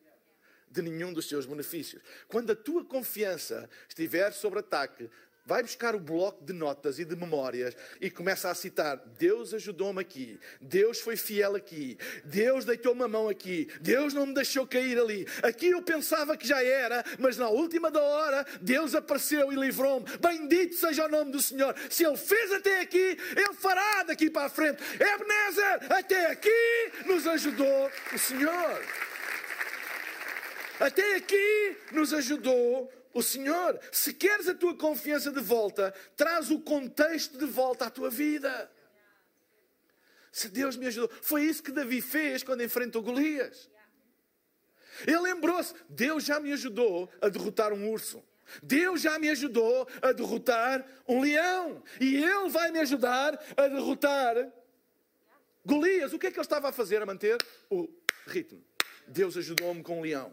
de 0.69 0.81
nenhum 0.81 1.13
dos 1.13 1.27
seus 1.27 1.45
benefícios. 1.45 2.01
Quando 2.27 2.51
a 2.51 2.55
tua 2.55 2.83
confiança 2.83 3.69
estiver 3.87 4.31
sob 4.33 4.59
ataque, 4.59 5.09
vai 5.47 5.63
buscar 5.63 5.95
o 5.95 5.99
bloco 5.99 6.43
de 6.43 6.51
notas 6.51 6.99
e 6.99 7.05
de 7.05 7.15
memórias 7.15 7.73
e 8.01 8.11
começa 8.11 8.51
a 8.51 8.53
citar: 8.53 8.97
Deus 9.17 9.53
ajudou-me 9.53 10.01
aqui, 10.01 10.37
Deus 10.59 10.99
foi 10.99 11.15
fiel 11.15 11.55
aqui, 11.55 11.97
Deus 12.25 12.65
deitou-me 12.65 13.03
a 13.03 13.07
mão 13.07 13.29
aqui, 13.29 13.69
Deus 13.79 14.13
não 14.13 14.25
me 14.25 14.33
deixou 14.33 14.67
cair 14.67 14.99
ali. 14.99 15.25
Aqui 15.41 15.69
eu 15.69 15.81
pensava 15.81 16.35
que 16.35 16.45
já 16.45 16.61
era, 16.61 17.03
mas 17.17 17.37
na 17.37 17.47
última 17.47 17.89
da 17.89 18.01
hora 18.01 18.45
Deus 18.61 18.93
apareceu 18.93 19.51
e 19.51 19.55
livrou-me. 19.55 20.05
Bendito 20.17 20.75
seja 20.75 21.05
o 21.05 21.09
nome 21.09 21.31
do 21.31 21.41
Senhor. 21.41 21.73
Se 21.89 22.03
Ele 22.03 22.17
fez 22.17 22.51
até 22.51 22.81
aqui, 22.81 23.17
Ele 23.35 23.53
fará 23.53 24.03
daqui 24.03 24.29
para 24.29 24.47
a 24.47 24.49
frente. 24.49 24.83
Ebenezer, 24.95 25.93
até 25.93 26.25
aqui 26.31 26.91
nos 27.05 27.25
ajudou 27.25 27.89
o 28.13 28.19
Senhor. 28.19 29.06
Até 30.79 31.15
aqui 31.15 31.77
nos 31.91 32.13
ajudou 32.13 32.91
o 33.13 33.23
Senhor. 33.23 33.79
Se 33.91 34.13
queres 34.13 34.47
a 34.47 34.53
tua 34.53 34.75
confiança 34.75 35.31
de 35.31 35.39
volta, 35.39 35.93
traz 36.15 36.51
o 36.51 36.59
contexto 36.59 37.37
de 37.37 37.45
volta 37.45 37.85
à 37.85 37.89
tua 37.89 38.09
vida. 38.09 38.71
Se 40.31 40.49
Deus 40.49 40.77
me 40.77 40.87
ajudou. 40.87 41.09
Foi 41.21 41.43
isso 41.43 41.63
que 41.63 41.71
Davi 41.71 42.01
fez 42.01 42.43
quando 42.43 42.63
enfrentou 42.63 43.01
Golias. 43.01 43.69
Ele 45.05 45.19
lembrou-se: 45.19 45.73
Deus 45.89 46.23
já 46.23 46.39
me 46.39 46.53
ajudou 46.53 47.09
a 47.21 47.29
derrotar 47.29 47.73
um 47.73 47.89
urso. 47.89 48.23
Deus 48.63 49.01
já 49.01 49.19
me 49.19 49.29
ajudou 49.29 49.87
a 50.01 50.11
derrotar 50.11 50.85
um 51.07 51.21
leão. 51.21 51.83
E 51.99 52.15
Ele 52.15 52.49
vai 52.49 52.71
me 52.71 52.79
ajudar 52.79 53.37
a 53.57 53.67
derrotar 53.67 54.35
Golias. 55.65 56.13
O 56.13 56.19
que 56.19 56.27
é 56.27 56.31
que 56.31 56.37
ele 56.37 56.45
estava 56.45 56.69
a 56.69 56.71
fazer? 56.71 57.01
A 57.01 57.05
manter 57.05 57.37
o 57.69 57.89
ritmo. 58.25 58.63
Deus 59.07 59.35
ajudou-me 59.37 59.83
com 59.83 59.99
um 59.99 60.01
leão. 60.01 60.31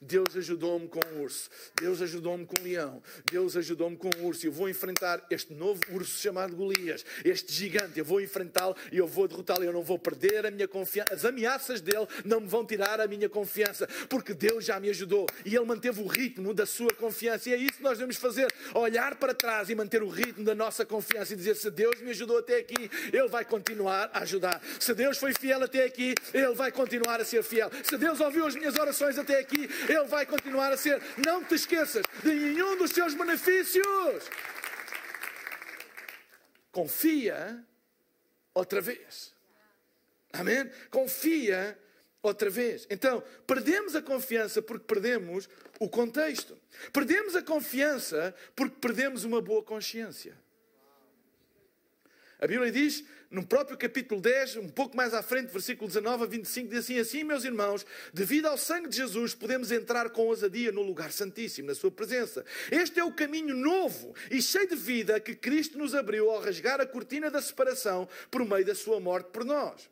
Deus 0.00 0.36
ajudou-me 0.36 0.88
com 0.88 1.00
um 1.12 1.22
urso. 1.22 1.48
Deus 1.80 2.02
ajudou-me 2.02 2.46
com 2.46 2.60
um 2.60 2.64
leão. 2.64 3.02
Deus 3.30 3.56
ajudou-me 3.56 3.96
com 3.96 4.10
um 4.16 4.26
urso. 4.26 4.46
Eu 4.46 4.52
vou 4.52 4.68
enfrentar 4.68 5.24
este 5.30 5.52
novo 5.54 5.80
urso 5.90 6.20
chamado 6.20 6.54
Golias. 6.54 7.04
Este 7.24 7.52
gigante. 7.52 7.98
Eu 7.98 8.04
vou 8.04 8.20
enfrentá-lo 8.20 8.76
e 8.92 8.98
eu 8.98 9.06
vou 9.06 9.28
derrotá-lo. 9.28 9.64
Eu 9.64 9.72
não 9.72 9.82
vou 9.82 9.98
perder 9.98 10.46
a 10.46 10.50
minha 10.50 10.68
confiança. 10.68 11.14
As 11.14 11.24
ameaças 11.24 11.80
dele 11.80 12.06
não 12.24 12.40
me 12.40 12.48
vão 12.48 12.64
tirar 12.64 13.00
a 13.00 13.06
minha 13.06 13.28
confiança. 13.28 13.86
Porque 14.08 14.34
Deus 14.34 14.64
já 14.64 14.78
me 14.78 14.90
ajudou. 14.90 15.26
E 15.44 15.54
ele 15.54 15.64
manteve 15.64 16.00
o 16.00 16.06
ritmo 16.06 16.52
da 16.54 16.66
sua 16.66 16.92
confiança. 16.94 17.48
E 17.48 17.54
é 17.54 17.56
isso 17.56 17.74
que 17.74 17.82
nós 17.82 17.98
devemos 17.98 18.16
fazer. 18.16 18.52
Olhar 18.74 19.16
para 19.16 19.34
trás 19.34 19.68
e 19.68 19.74
manter 19.74 20.02
o 20.02 20.08
ritmo 20.08 20.44
da 20.44 20.54
nossa 20.54 20.84
confiança. 20.84 21.32
E 21.32 21.36
dizer: 21.36 21.56
se 21.56 21.70
Deus 21.70 22.00
me 22.00 22.10
ajudou 22.10 22.38
até 22.38 22.58
aqui, 22.58 22.90
Ele 23.12 23.28
vai 23.28 23.44
continuar 23.44 24.10
a 24.12 24.20
ajudar. 24.20 24.62
Se 24.78 24.94
Deus 24.94 25.18
foi 25.18 25.32
fiel 25.32 25.62
até 25.62 25.84
aqui, 25.84 26.14
Ele 26.32 26.54
vai 26.54 26.70
continuar 26.70 27.20
a 27.20 27.24
ser 27.24 27.42
fiel. 27.42 27.70
Se 27.82 27.96
Deus 27.96 28.20
ouviu 28.20 28.46
as 28.46 28.54
minhas 28.54 28.76
orações 28.76 29.18
até 29.18 29.38
aqui, 29.38 29.65
ele 29.88 30.04
vai 30.04 30.26
continuar 30.26 30.72
a 30.72 30.76
ser. 30.76 31.00
Não 31.24 31.44
te 31.44 31.54
esqueças 31.54 32.04
de 32.22 32.32
nenhum 32.32 32.76
dos 32.76 32.90
seus 32.90 33.14
benefícios. 33.14 34.24
Confia 36.72 37.64
outra 38.54 38.80
vez. 38.80 39.34
Amém? 40.32 40.70
Confia 40.90 41.78
outra 42.22 42.50
vez. 42.50 42.86
Então, 42.90 43.22
perdemos 43.46 43.96
a 43.96 44.02
confiança 44.02 44.60
porque 44.60 44.84
perdemos 44.84 45.48
o 45.78 45.88
contexto. 45.88 46.58
Perdemos 46.92 47.34
a 47.36 47.42
confiança 47.42 48.34
porque 48.54 48.76
perdemos 48.80 49.24
uma 49.24 49.40
boa 49.40 49.62
consciência. 49.62 50.36
A 52.38 52.46
Bíblia 52.46 52.70
diz, 52.70 53.02
no 53.30 53.46
próprio 53.46 53.78
capítulo 53.78 54.20
10, 54.20 54.56
um 54.58 54.68
pouco 54.68 54.94
mais 54.94 55.14
à 55.14 55.22
frente, 55.22 55.50
versículo 55.50 55.88
19 55.88 56.24
a 56.24 56.26
25, 56.26 56.68
diz 56.68 56.78
assim: 56.80 56.98
Assim, 56.98 57.24
meus 57.24 57.44
irmãos, 57.44 57.86
devido 58.12 58.46
ao 58.46 58.58
sangue 58.58 58.88
de 58.88 58.96
Jesus, 58.96 59.34
podemos 59.34 59.72
entrar 59.72 60.10
com 60.10 60.26
ousadia 60.26 60.70
no 60.70 60.82
lugar 60.82 61.10
santíssimo, 61.10 61.68
na 61.68 61.74
Sua 61.74 61.90
presença. 61.90 62.44
Este 62.70 63.00
é 63.00 63.04
o 63.04 63.12
caminho 63.12 63.56
novo 63.56 64.14
e 64.30 64.42
cheio 64.42 64.68
de 64.68 64.76
vida 64.76 65.18
que 65.18 65.34
Cristo 65.34 65.78
nos 65.78 65.94
abriu 65.94 66.30
ao 66.30 66.40
rasgar 66.40 66.80
a 66.80 66.86
cortina 66.86 67.30
da 67.30 67.40
separação 67.40 68.06
por 68.30 68.44
meio 68.44 68.64
da 68.64 68.74
Sua 68.74 69.00
morte 69.00 69.30
por 69.32 69.44
nós. 69.44 69.88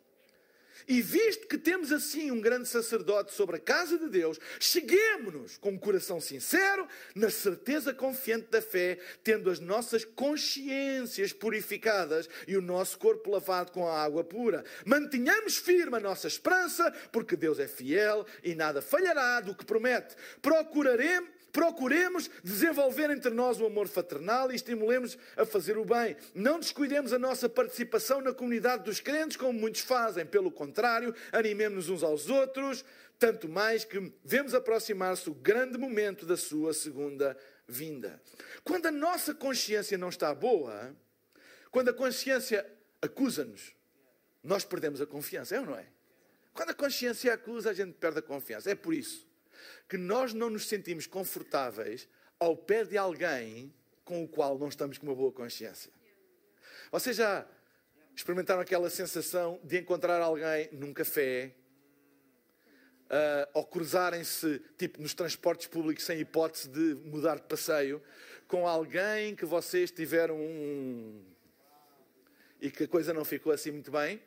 E 0.87 1.01
visto 1.01 1.47
que 1.47 1.57
temos 1.57 1.93
assim 1.93 2.31
um 2.31 2.41
grande 2.41 2.69
sacerdote 2.69 3.33
sobre 3.33 3.57
a 3.57 3.61
casa 3.61 3.99
de 3.99 4.09
Deus, 4.09 4.39
cheguemos-nos 4.59 5.57
com 5.59 5.71
um 5.71 5.79
coração 5.79 6.21
sincero, 6.21 6.87
na 7.15 7.31
certeza 7.31 7.93
confiante 7.93 8.49
da 8.51 8.61
fé, 8.61 8.99
tendo 9.23 9.51
as 9.51 9.61
nossas 9.61 10.05
consciências 10.05 11.33
purificadas 11.33 12.29
e 12.47 12.57
o 12.57 12.63
nosso 12.63 12.99
corpo 12.99 13.31
lavado 13.31 13.73
com 13.73 13.89
a 13.89 14.03
água 14.03 14.25
pura. 14.25 14.65
Mantenhamos 14.85 15.57
firme 15.57 15.97
a 15.97 16.01
nossa 16.01 16.27
esperança, 16.27 16.91
porque 17.13 17.37
Deus 17.37 17.59
é 17.59 17.69
fiel 17.69 18.27
e 18.43 18.55
nada 18.55 18.83
falhará 18.83 19.41
do 19.41 19.55
que 19.55 19.65
promete. 19.65 20.15
Procuraremos 20.43 21.44
Procuremos 21.55 22.29
desenvolver 22.43 23.11
entre 23.11 23.31
nós 23.31 23.61
o 23.61 23.67
amor 23.67 23.87
fraternal 23.87 24.51
e 24.51 24.57
estimulemos 24.57 25.17
a 25.37 25.47
fazer 25.47 25.79
o 25.79 25.85
bem. 25.85 26.17
Não 26.35 26.59
descuidemos 26.59 27.13
a 27.13 27.19
nossa 27.19 27.49
participação 27.49 28.21
na 28.21 28.35
comunidade 28.35 28.83
dos 28.83 28.99
crentes, 28.99 29.37
como 29.37 29.53
muitos 29.57 29.83
fazem. 29.83 30.27
Pelo 30.27 30.51
contrário, 30.51 31.15
animemos-nos 31.31 31.89
uns 31.89 32.03
aos 32.03 32.29
outros, 32.29 32.85
tanto 33.21 33.49
mais 33.49 33.85
que 33.85 34.13
vemos 34.25 34.53
aproximar-se 34.53 35.31
o 35.31 35.33
grande 35.35 35.79
momento 35.79 36.27
da 36.27 36.37
sua 36.37 36.75
segunda 36.75 37.39
vinda. 37.69 38.21
Quando 38.65 38.87
a 38.87 38.91
nossa 38.91 39.33
consciência 39.33 39.97
não 39.97 40.09
está 40.09 40.35
boa, 40.35 40.93
quando 41.71 41.91
a 41.91 41.95
consciência 41.95 42.69
acusa-nos, 43.01 43.77
nós 44.43 44.65
perdemos 44.65 45.01
a 45.01 45.07
confiança, 45.07 45.55
é 45.55 45.61
ou 45.61 45.67
não 45.67 45.79
é? 45.79 45.87
Quando 46.53 46.71
a 46.71 46.75
consciência 46.75 47.33
acusa, 47.33 47.71
a 47.71 47.73
gente 47.73 47.93
perde 47.93 48.19
a 48.19 48.23
confiança. 48.23 48.73
É 48.73 48.75
por 48.75 48.93
isso 48.93 49.33
que 49.89 49.97
nós 49.97 50.33
não 50.35 50.51
nos 50.51 50.67
sentimos 50.67 51.07
confortáveis 51.07 52.09
ao 52.39 52.57
pé 52.57 52.85
de 52.85 52.97
alguém 52.97 53.73
com 54.05 54.23
o 54.23 54.29
qual 54.29 54.59
não 54.59 54.69
estamos 54.69 54.99
com 54.99 55.07
uma 55.07 55.15
boa 55.15 55.33
consciência. 55.33 55.91
Vocês 56.91 57.17
já 57.17 57.47
experimentaram 58.15 58.61
aquela 58.61 58.89
sensação 58.91 59.59
de 59.65 59.79
encontrar 59.79 60.21
alguém 60.21 60.69
num 60.73 60.93
café 60.93 61.55
uh, 63.05 63.51
ou 63.55 63.65
cruzarem-se, 63.65 64.61
tipo, 64.79 65.01
nos 65.01 65.15
transportes 65.15 65.67
públicos 65.67 66.05
sem 66.05 66.21
hipótese 66.21 66.69
de 66.69 66.95
mudar 67.07 67.37
de 67.37 67.43
passeio, 67.43 68.03
com 68.47 68.69
alguém 68.69 69.35
que 69.35 69.45
vocês 69.45 69.91
tiveram 69.91 70.37
um. 70.37 71.25
e 72.61 72.71
que 72.71 72.85
a 72.85 72.89
coisa 72.89 73.13
não 73.13 73.25
ficou 73.25 73.53
assim 73.53 73.71
muito 73.71 73.91
bem? 73.91 74.23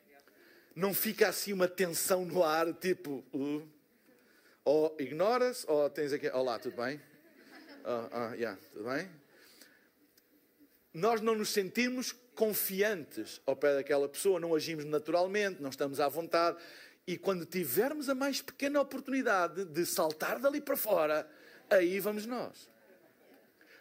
Não 0.74 0.92
fica 0.92 1.28
assim 1.28 1.52
uma 1.52 1.68
tensão 1.68 2.24
no 2.24 2.42
ar, 2.42 2.72
tipo. 2.74 3.24
Uh, 3.32 3.66
ou 4.68 4.94
ignoras, 4.98 5.64
ou 5.66 5.88
tens 5.88 6.12
aqui. 6.12 6.28
Olá, 6.28 6.58
tudo 6.58 6.76
bem? 6.76 7.00
Uh, 7.86 8.32
uh, 8.32 8.34
yeah, 8.34 8.60
tudo 8.70 8.84
bem? 8.84 9.10
Nós 10.92 11.22
não 11.22 11.34
nos 11.34 11.48
sentimos 11.48 12.12
confiantes 12.34 13.40
ao 13.46 13.56
pé 13.56 13.76
daquela 13.76 14.06
pessoa, 14.06 14.38
não 14.38 14.54
agimos 14.54 14.84
naturalmente, 14.84 15.62
não 15.62 15.70
estamos 15.70 16.00
à 16.00 16.08
vontade. 16.08 16.58
E 17.06 17.16
quando 17.16 17.46
tivermos 17.46 18.10
a 18.10 18.14
mais 18.14 18.42
pequena 18.42 18.78
oportunidade 18.78 19.64
de 19.64 19.86
saltar 19.86 20.38
dali 20.38 20.60
para 20.60 20.76
fora, 20.76 21.26
aí 21.70 21.98
vamos 21.98 22.26
nós. 22.26 22.68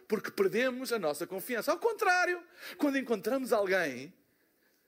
Porque 0.08 0.32
perdemos 0.32 0.94
a 0.94 1.00
nossa 1.00 1.28
confiança. 1.28 1.70
Ao 1.70 1.80
contrário, 1.80 2.42
quando 2.78 2.98
encontramos 2.98 3.52
alguém 3.52 4.14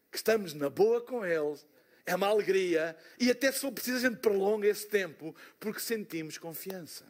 que 0.09 0.15
estamos 0.15 0.53
na 0.53 0.69
boa 0.69 1.01
com 1.01 1.25
eles, 1.25 1.67
é 2.09 2.15
uma 2.15 2.25
alegria 2.25 2.97
e 3.19 3.29
até 3.29 3.51
se 3.51 3.59
for 3.59 3.71
preciso 3.71 3.97
a 3.97 4.09
gente 4.09 4.19
prolonga 4.19 4.67
esse 4.67 4.87
tempo 4.87 5.35
porque 5.59 5.79
sentimos 5.79 6.39
confiança. 6.39 7.05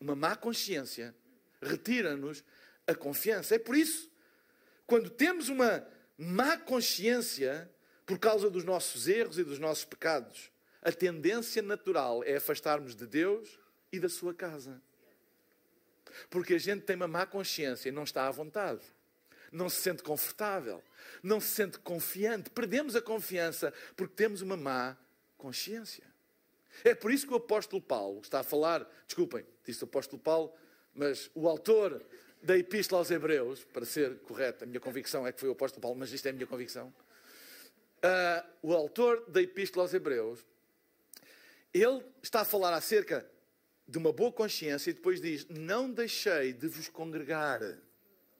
Uma 0.00 0.14
má 0.14 0.36
consciência 0.36 1.12
retira-nos 1.60 2.44
a 2.86 2.94
confiança. 2.94 3.56
É 3.56 3.58
por 3.58 3.74
isso, 3.74 4.08
quando 4.86 5.10
temos 5.10 5.48
uma 5.48 5.84
má 6.16 6.56
consciência 6.56 7.68
por 8.06 8.16
causa 8.20 8.48
dos 8.48 8.62
nossos 8.62 9.08
erros 9.08 9.40
e 9.40 9.44
dos 9.44 9.58
nossos 9.58 9.84
pecados, 9.84 10.52
a 10.80 10.92
tendência 10.92 11.60
natural 11.60 12.22
é 12.22 12.36
afastarmos 12.36 12.94
de 12.94 13.08
Deus 13.08 13.58
e 13.90 13.98
da 13.98 14.08
sua 14.08 14.32
casa. 14.32 14.80
Porque 16.30 16.54
a 16.54 16.58
gente 16.58 16.82
tem 16.82 16.94
uma 16.94 17.08
má 17.08 17.26
consciência 17.26 17.88
e 17.88 17.92
não 17.92 18.04
está 18.04 18.28
à 18.28 18.30
vontade 18.30 18.84
não 19.52 19.68
se 19.68 19.80
sente 19.80 20.02
confortável, 20.02 20.82
não 21.22 21.40
se 21.40 21.48
sente 21.48 21.78
confiante. 21.78 22.50
Perdemos 22.50 22.96
a 22.96 23.02
confiança 23.02 23.72
porque 23.96 24.14
temos 24.14 24.42
uma 24.42 24.56
má 24.56 24.96
consciência. 25.36 26.04
É 26.84 26.94
por 26.94 27.10
isso 27.10 27.26
que 27.26 27.32
o 27.32 27.36
apóstolo 27.36 27.80
Paulo 27.80 28.20
está 28.20 28.40
a 28.40 28.42
falar, 28.42 28.86
desculpem, 29.06 29.44
disse 29.64 29.82
o 29.82 29.86
apóstolo 29.86 30.20
Paulo, 30.20 30.52
mas 30.94 31.30
o 31.34 31.48
autor 31.48 32.04
da 32.42 32.56
Epístola 32.56 33.00
aos 33.00 33.10
Hebreus, 33.10 33.64
para 33.64 33.84
ser 33.84 34.18
correto, 34.20 34.64
a 34.64 34.66
minha 34.66 34.80
convicção 34.80 35.26
é 35.26 35.32
que 35.32 35.40
foi 35.40 35.48
o 35.48 35.52
apóstolo 35.52 35.82
Paulo, 35.82 35.98
mas 35.98 36.12
isto 36.12 36.26
é 36.26 36.30
a 36.30 36.32
minha 36.32 36.46
convicção. 36.46 36.92
Uh, 37.98 38.46
o 38.62 38.74
autor 38.74 39.24
da 39.28 39.40
Epístola 39.40 39.84
aos 39.84 39.94
Hebreus, 39.94 40.44
ele 41.72 42.02
está 42.22 42.42
a 42.42 42.44
falar 42.44 42.74
acerca 42.74 43.28
de 43.88 43.98
uma 43.98 44.12
boa 44.12 44.32
consciência 44.32 44.90
e 44.90 44.94
depois 44.94 45.20
diz: 45.20 45.46
Não 45.48 45.90
deixei 45.90 46.52
de 46.52 46.68
vos 46.68 46.88
congregar. 46.88 47.60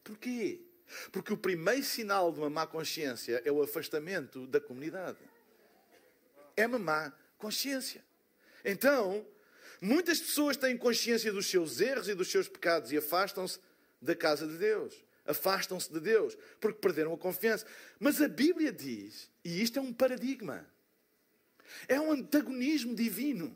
Porquê? 0.03 0.61
Porque 1.11 1.33
o 1.33 1.37
primeiro 1.37 1.83
sinal 1.83 2.31
de 2.31 2.39
uma 2.39 2.49
má 2.49 2.65
consciência 2.65 3.41
é 3.43 3.51
o 3.51 3.61
afastamento 3.61 4.47
da 4.47 4.59
comunidade. 4.59 5.17
É 6.55 6.65
uma 6.65 6.79
má 6.79 7.13
consciência. 7.37 8.03
Então, 8.63 9.25
muitas 9.81 10.19
pessoas 10.19 10.57
têm 10.57 10.77
consciência 10.77 11.31
dos 11.31 11.47
seus 11.47 11.79
erros 11.79 12.07
e 12.07 12.13
dos 12.13 12.29
seus 12.29 12.47
pecados 12.47 12.91
e 12.91 12.97
afastam-se 12.97 13.59
da 14.01 14.15
casa 14.15 14.47
de 14.47 14.57
Deus. 14.57 14.93
Afastam-se 15.25 15.91
de 15.91 15.99
Deus 15.99 16.37
porque 16.59 16.79
perderam 16.79 17.13
a 17.13 17.17
confiança. 17.17 17.65
Mas 17.99 18.21
a 18.21 18.27
Bíblia 18.27 18.71
diz, 18.71 19.29
e 19.43 19.61
isto 19.61 19.77
é 19.77 19.81
um 19.81 19.93
paradigma, 19.93 20.65
é 21.87 21.99
um 21.99 22.11
antagonismo 22.11 22.95
divino. 22.95 23.55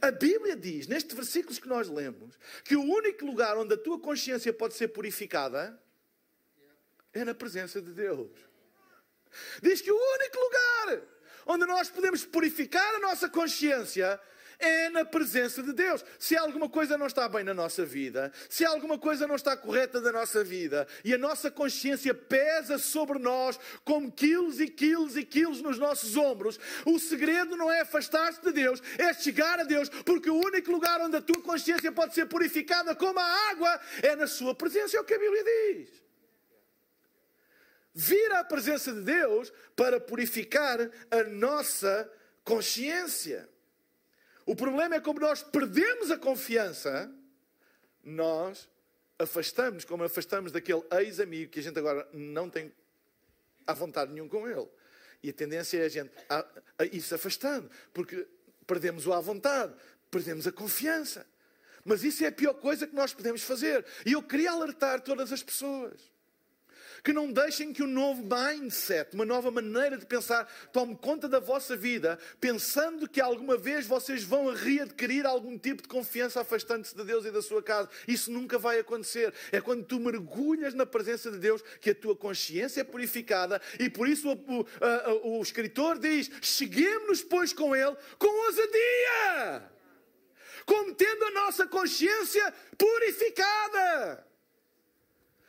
A 0.00 0.10
Bíblia 0.10 0.56
diz, 0.56 0.86
nestes 0.86 1.14
versículos 1.14 1.58
que 1.58 1.68
nós 1.68 1.88
lemos, 1.88 2.38
que 2.64 2.76
o 2.76 2.82
único 2.82 3.26
lugar 3.26 3.58
onde 3.58 3.74
a 3.74 3.76
tua 3.76 3.98
consciência 4.00 4.52
pode 4.52 4.74
ser 4.74 4.88
purificada 4.88 5.78
é 7.20 7.24
na 7.24 7.34
presença 7.34 7.80
de 7.80 7.92
Deus. 7.92 8.30
Diz 9.62 9.80
que 9.80 9.90
o 9.90 9.96
único 9.96 10.38
lugar 10.38 11.02
onde 11.46 11.66
nós 11.66 11.88
podemos 11.88 12.24
purificar 12.24 12.94
a 12.94 12.98
nossa 12.98 13.28
consciência 13.28 14.20
é 14.58 14.88
na 14.88 15.04
presença 15.04 15.62
de 15.62 15.72
Deus. 15.72 16.04
Se 16.18 16.36
alguma 16.36 16.68
coisa 16.68 16.96
não 16.96 17.06
está 17.06 17.28
bem 17.28 17.44
na 17.44 17.52
nossa 17.52 17.84
vida, 17.84 18.32
se 18.48 18.64
alguma 18.64 18.98
coisa 18.98 19.26
não 19.26 19.36
está 19.36 19.56
correta 19.56 20.00
da 20.00 20.10
nossa 20.10 20.42
vida 20.42 20.86
e 21.04 21.12
a 21.12 21.18
nossa 21.18 21.50
consciência 21.50 22.14
pesa 22.14 22.78
sobre 22.78 23.18
nós 23.18 23.58
como 23.84 24.10
quilos 24.10 24.60
e 24.60 24.66
quilos 24.66 25.16
e 25.16 25.24
quilos 25.24 25.60
nos 25.60 25.78
nossos 25.78 26.16
ombros, 26.16 26.58
o 26.84 26.98
segredo 26.98 27.56
não 27.56 27.70
é 27.70 27.82
afastar-se 27.82 28.40
de 28.42 28.52
Deus, 28.52 28.82
é 28.98 29.12
chegar 29.12 29.60
a 29.60 29.64
Deus, 29.64 29.88
porque 29.88 30.30
o 30.30 30.40
único 30.40 30.70
lugar 30.70 31.00
onde 31.00 31.16
a 31.16 31.22
tua 31.22 31.42
consciência 31.42 31.92
pode 31.92 32.14
ser 32.14 32.26
purificada 32.26 32.94
como 32.94 33.18
a 33.18 33.50
água 33.50 33.80
é 34.02 34.16
na 34.16 34.26
Sua 34.26 34.54
presença, 34.54 34.96
é 34.96 35.00
o 35.00 35.04
que 35.04 35.14
a 35.14 35.18
Bíblia 35.18 35.44
diz 35.44 36.05
vir 37.98 38.30
à 38.32 38.44
presença 38.44 38.92
de 38.92 39.00
Deus 39.00 39.50
para 39.74 39.98
purificar 39.98 40.78
a 41.10 41.22
nossa 41.24 42.12
consciência. 42.44 43.48
O 44.44 44.54
problema 44.54 44.96
é 44.96 45.00
como 45.00 45.18
nós 45.18 45.42
perdemos 45.42 46.10
a 46.10 46.18
confiança, 46.18 47.10
nós 48.04 48.68
afastamos, 49.18 49.86
como 49.86 50.04
afastamos 50.04 50.52
daquele 50.52 50.84
ex-amigo 50.92 51.50
que 51.50 51.60
a 51.60 51.62
gente 51.62 51.78
agora 51.78 52.06
não 52.12 52.50
tem 52.50 52.70
à 53.66 53.72
vontade 53.72 54.12
nenhum 54.12 54.28
com 54.28 54.46
ele. 54.46 54.68
E 55.22 55.30
a 55.30 55.32
tendência 55.32 55.78
é 55.78 55.86
a 55.86 55.88
gente 55.88 56.12
a, 56.28 56.46
a 56.78 56.84
ir 56.84 57.00
se 57.00 57.14
afastando, 57.14 57.70
porque 57.94 58.28
perdemos 58.66 59.06
o 59.06 59.12
à 59.14 59.20
vontade, 59.20 59.74
perdemos 60.10 60.46
a 60.46 60.52
confiança. 60.52 61.26
Mas 61.82 62.04
isso 62.04 62.22
é 62.22 62.26
a 62.26 62.32
pior 62.32 62.52
coisa 62.54 62.86
que 62.86 62.94
nós 62.94 63.14
podemos 63.14 63.42
fazer. 63.42 63.86
E 64.04 64.12
eu 64.12 64.22
queria 64.22 64.50
alertar 64.50 65.00
todas 65.00 65.32
as 65.32 65.42
pessoas 65.42 66.14
que 67.06 67.12
não 67.12 67.30
deixem 67.30 67.72
que 67.72 67.84
um 67.84 67.86
novo 67.86 68.20
mindset, 68.20 69.14
uma 69.14 69.24
nova 69.24 69.48
maneira 69.48 69.96
de 69.96 70.04
pensar, 70.04 70.44
tome 70.72 70.96
conta 70.96 71.28
da 71.28 71.38
vossa 71.38 71.76
vida, 71.76 72.18
pensando 72.40 73.08
que 73.08 73.20
alguma 73.20 73.56
vez 73.56 73.86
vocês 73.86 74.24
vão 74.24 74.52
readquirir 74.52 75.24
algum 75.24 75.56
tipo 75.56 75.82
de 75.82 75.88
confiança 75.88 76.40
afastando-se 76.40 76.96
de 76.96 77.04
Deus 77.04 77.24
e 77.24 77.30
da 77.30 77.40
sua 77.40 77.62
casa. 77.62 77.88
Isso 78.08 78.28
nunca 78.32 78.58
vai 78.58 78.80
acontecer. 78.80 79.32
É 79.52 79.60
quando 79.60 79.84
tu 79.84 80.00
mergulhas 80.00 80.74
na 80.74 80.84
presença 80.84 81.30
de 81.30 81.38
Deus 81.38 81.62
que 81.80 81.90
a 81.90 81.94
tua 81.94 82.16
consciência 82.16 82.80
é 82.80 82.84
purificada 82.84 83.62
e 83.78 83.88
por 83.88 84.08
isso 84.08 84.28
o, 84.28 84.66
o, 85.22 85.38
o 85.38 85.42
escritor 85.42 86.00
diz: 86.00 86.28
cheguemos-nos, 86.42 87.22
pois, 87.22 87.52
com 87.52 87.76
Ele 87.76 87.96
com 88.18 88.46
ousadia, 88.46 89.70
como 90.64 90.92
tendo 90.92 91.24
a 91.26 91.30
nossa 91.30 91.68
consciência 91.68 92.52
purificada. 92.76 94.26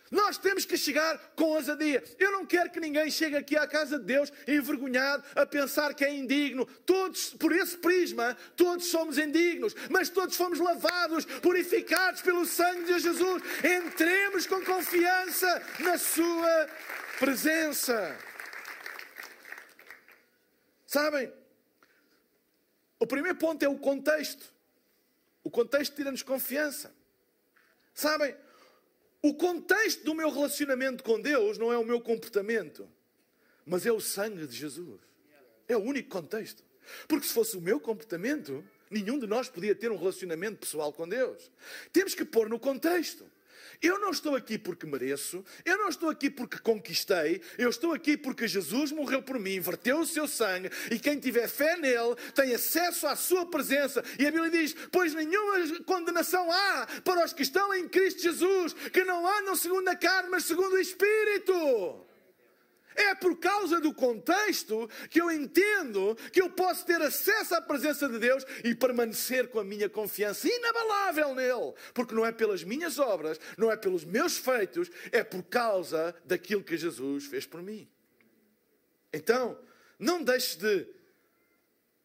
Nós 0.10 0.38
temos 0.38 0.66
que 0.66 0.78
chegar 0.78 1.18
com 1.36 1.46
ousadia. 1.46 2.04
Eu 2.18 2.32
não 2.32 2.46
quero 2.46 2.70
que 2.70 2.80
ninguém 2.80 3.12
chegue 3.12 3.36
aqui 3.36 3.58
à 3.58 3.68
casa 3.68 4.00
de 4.00 4.06
Deus 4.06 4.32
envergonhado 4.48 5.24
a 5.36 5.46
pensar 5.46 5.94
que 5.94 6.06
é 6.06 6.14
indigno. 6.14 6.66
Todos, 6.86 7.34
por 7.34 7.52
esse 7.52 7.78
prisma, 7.78 8.36
todos 8.56 8.88
somos 8.88 9.18
indignos, 9.18 9.76
mas 9.90 10.10
todos 10.10 10.36
fomos 10.36 10.60
lavados, 10.60 11.26
purificados 11.26 12.22
pelo 12.22 12.46
sangue 12.46 12.86
de 12.86 13.00
Jesus. 13.00 13.44
Entremos 13.64 14.48
com 14.48 14.64
confiança 14.64 15.62
na 15.80 15.98
Sua 15.98 16.70
presença. 17.20 18.18
Sabem? 20.86 21.32
O 23.00 23.06
primeiro 23.06 23.38
ponto 23.38 23.62
é 23.64 23.68
o 23.68 23.78
contexto. 23.78 24.46
O 25.44 25.52
contexto 25.52 25.96
tira-nos 25.96 26.24
confiança. 26.24 26.94
Sabem? 27.94 28.36
O 29.28 29.34
contexto 29.34 30.06
do 30.06 30.16
meu 30.16 30.32
relacionamento 30.32 31.04
com 31.04 31.20
Deus 31.20 31.58
não 31.58 31.70
é 31.70 31.78
o 31.78 31.84
meu 31.84 32.00
comportamento, 32.00 32.90
mas 33.66 33.86
é 33.86 33.92
o 33.92 34.00
sangue 34.00 34.48
de 34.48 34.56
Jesus. 34.56 35.02
É 35.68 35.76
o 35.76 35.82
único 35.82 36.08
contexto. 36.08 36.64
Porque 37.10 37.28
se 37.28 37.34
fosse 37.34 37.58
o 37.58 37.62
meu 37.62 37.78
comportamento, 37.78 38.64
nenhum 38.90 39.20
de 39.20 39.28
nós 39.28 39.50
podia 39.50 39.76
ter 39.76 39.92
um 39.92 39.98
relacionamento 39.98 40.60
pessoal 40.60 40.94
com 40.94 41.06
Deus. 41.06 41.52
Temos 41.92 42.16
que 42.16 42.24
pôr 42.24 42.48
no 42.48 42.58
contexto. 42.58 43.30
Eu 43.82 44.00
não 44.00 44.12
estou 44.12 44.36
aqui 44.36 44.58
porque 44.58 44.86
mereço, 44.86 45.44
eu 45.64 45.78
não 45.78 45.90
estou 45.90 46.10
aqui 46.10 46.30
porque 46.30 46.58
conquistei, 46.58 47.42
eu 47.58 47.70
estou 47.70 47.94
aqui 47.94 48.18
porque 48.18 48.48
Jesus 48.48 48.92
morreu 48.92 49.22
por 49.22 49.40
mim, 49.40 49.60
verteu 49.60 50.00
o 50.00 50.06
seu 50.06 50.28
sangue 50.28 50.70
e 50.92 51.00
quem 51.00 51.20
tiver 51.20 51.48
fé 51.48 51.78
nele 51.78 52.16
tem 52.34 52.54
acesso 52.54 53.08
à 53.08 53.16
sua 53.16 53.46
presença. 53.46 54.04
E 54.18 54.26
a 54.26 54.32
Bíblia 54.32 54.52
diz: 54.52 54.76
Pois 54.92 55.14
nenhuma 55.14 55.84
condenação 55.86 56.52
há 56.52 56.88
para 57.04 57.24
os 57.26 57.34
que 57.34 57.44
estão 57.44 57.74
em 57.74 57.88
Cristo 57.88 58.22
Jesus, 58.22 58.74
que 58.74 59.04
não 59.04 59.28
andam 59.28 59.56
segundo 59.56 59.88
a 59.90 59.96
carne, 59.96 60.30
mas 60.30 60.46
segundo 60.46 60.74
o 60.74 60.80
Espírito. 60.80 62.08
É 62.98 63.14
por 63.14 63.38
causa 63.38 63.80
do 63.80 63.94
contexto 63.94 64.90
que 65.12 65.22
eu 65.22 65.30
entendo 65.30 66.16
que 66.34 66.42
eu 66.42 66.50
posso 66.50 66.84
ter 66.84 67.00
acesso 67.00 67.54
à 67.54 67.62
presença 67.62 68.10
de 68.10 68.18
Deus 68.18 68.44
e 68.64 68.74
permanecer 68.74 69.50
com 69.50 69.60
a 69.60 69.64
minha 69.64 69.88
confiança 69.88 70.48
inabalável 70.48 71.36
nele. 71.36 71.74
Porque 71.94 72.16
não 72.16 72.26
é 72.26 72.32
pelas 72.32 72.64
minhas 72.64 72.98
obras, 72.98 73.40
não 73.56 73.72
é 73.72 73.78
pelos 73.78 74.04
meus 74.04 74.38
feitos, 74.38 74.90
é 75.12 75.24
por 75.24 75.44
causa 75.44 76.16
daquilo 76.26 76.64
que 76.64 76.76
Jesus 76.76 77.26
fez 77.28 77.46
por 77.46 77.62
mim. 77.62 77.88
Então, 79.14 79.60
não 80.00 80.24
deixes 80.24 80.56
de 80.56 80.88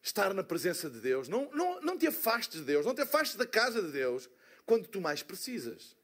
estar 0.03 0.31
na 0.31 0.43
presença 0.43 0.91
de 0.91 0.99
Deus, 0.99 1.27
não, 1.27 1.49
não, 1.51 1.81
não 1.81 1.97
te 1.97 2.05
afastes 2.05 2.59
de 2.59 2.65
Deus, 2.65 2.85
não 2.85 2.93
te 2.93 3.01
afastes 3.01 3.35
da 3.35 3.47
casa 3.47 3.81
de 3.81 3.91
Deus 3.91 4.29
quando 4.63 4.87
tu 4.87 5.01
mais 5.01 5.23
precisas. 5.23 5.95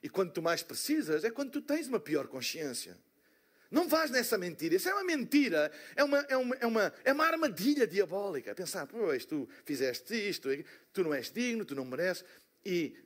E 0.00 0.08
quando 0.08 0.30
tu 0.30 0.40
mais 0.40 0.62
precisas 0.62 1.24
é 1.24 1.30
quando 1.30 1.50
tu 1.50 1.60
tens 1.60 1.88
uma 1.88 1.98
pior 1.98 2.28
consciência. 2.28 2.96
Não 3.76 3.86
vais 3.86 4.10
nessa 4.10 4.38
mentira. 4.38 4.74
Isso 4.74 4.88
é 4.88 4.94
uma 4.94 5.04
mentira. 5.04 5.70
É 5.94 6.02
uma, 6.02 6.20
é 6.20 6.36
uma, 6.38 6.56
é 6.56 6.66
uma, 6.66 6.92
é 7.04 7.12
uma 7.12 7.26
armadilha 7.26 7.86
diabólica. 7.86 8.54
Pensar, 8.54 8.86
pois, 8.86 9.26
tu 9.26 9.46
fizeste 9.66 10.14
isto, 10.14 10.48
tu 10.94 11.04
não 11.04 11.12
és 11.12 11.30
digno, 11.30 11.62
tu 11.62 11.74
não 11.74 11.84
mereces. 11.84 12.24
E 12.64 12.96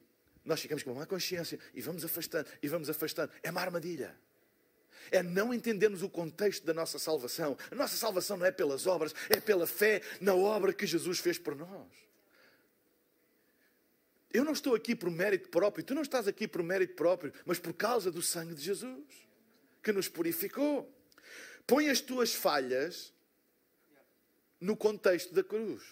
nós 0.44 0.60
ficamos 0.60 0.84
com 0.84 0.92
uma 0.92 1.00
má 1.00 1.06
consciência 1.06 1.58
e 1.74 1.80
vamos 1.80 2.04
afastando, 2.04 2.48
e 2.62 2.68
vamos 2.68 2.88
afastando. 2.88 3.32
É 3.42 3.50
uma 3.50 3.60
armadilha. 3.60 4.14
É 5.10 5.24
não 5.24 5.52
entendermos 5.52 6.04
o 6.04 6.08
contexto 6.08 6.64
da 6.64 6.72
nossa 6.72 7.00
salvação. 7.00 7.58
A 7.68 7.74
nossa 7.74 7.96
salvação 7.96 8.36
não 8.36 8.46
é 8.46 8.52
pelas 8.52 8.86
obras, 8.86 9.12
é 9.28 9.40
pela 9.40 9.66
fé 9.66 10.00
na 10.20 10.36
obra 10.36 10.72
que 10.72 10.86
Jesus 10.86 11.18
fez 11.18 11.36
por 11.36 11.56
nós. 11.56 11.88
Eu 14.32 14.44
não 14.44 14.52
estou 14.52 14.76
aqui 14.76 14.94
por 14.94 15.10
mérito 15.10 15.48
próprio, 15.48 15.82
tu 15.82 15.96
não 15.96 16.02
estás 16.02 16.28
aqui 16.28 16.46
por 16.46 16.62
mérito 16.62 16.94
próprio, 16.94 17.32
mas 17.44 17.58
por 17.58 17.72
causa 17.72 18.08
do 18.08 18.22
sangue 18.22 18.54
de 18.54 18.62
Jesus 18.62 19.29
que 19.82 19.92
nos 19.92 20.08
purificou. 20.08 20.92
Põe 21.66 21.88
as 21.88 22.00
tuas 22.00 22.34
falhas 22.34 23.12
no 24.60 24.76
contexto 24.76 25.32
da 25.32 25.42
cruz. 25.42 25.82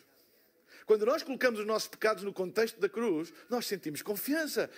Quando 0.87 1.05
nós 1.07 1.23
colocamos 1.23 1.61
os 1.61 1.67
nossos 1.67 1.89
pecados 1.89 2.25
no 2.25 2.33
contexto 2.33 2.81
da 2.81 2.89
cruz, 2.89 3.33
nós 3.49 3.67
sentimos 3.67 4.03
confiança. 4.03 4.71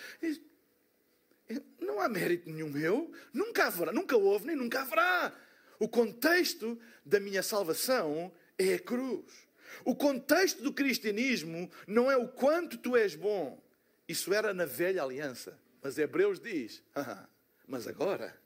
Não 1.81 2.01
há 2.01 2.09
mérito 2.09 2.51
nenhum 2.51 2.69
meu, 2.69 3.13
nunca 3.33 3.67
haverá, 3.67 3.93
nunca 3.93 4.17
houve 4.17 4.47
nem 4.47 4.57
nunca 4.57 4.83
haverá. 4.83 5.33
O 5.79 5.89
contexto 5.89 6.79
da 7.05 7.19
minha 7.19 7.43
salvação 7.43 8.33
é 8.59 8.75
a 8.75 8.79
cruz. 8.79 9.49
O 9.85 9.95
contexto 9.95 10.63
do 10.63 10.73
cristianismo 10.73 11.71
não 11.87 12.11
é 12.11 12.17
o 12.17 12.29
quanto 12.29 12.77
tu 12.77 12.97
és 12.97 13.15
bom. 13.15 13.63
Isso 14.09 14.35
era 14.35 14.53
na 14.53 14.65
velha 14.65 15.03
aliança. 15.03 15.59
Mas 15.81 15.97
Hebreus 15.97 16.41
diz: 16.41 16.83
ah, 16.95 17.29
mas 17.67 17.87
agora 17.87 18.40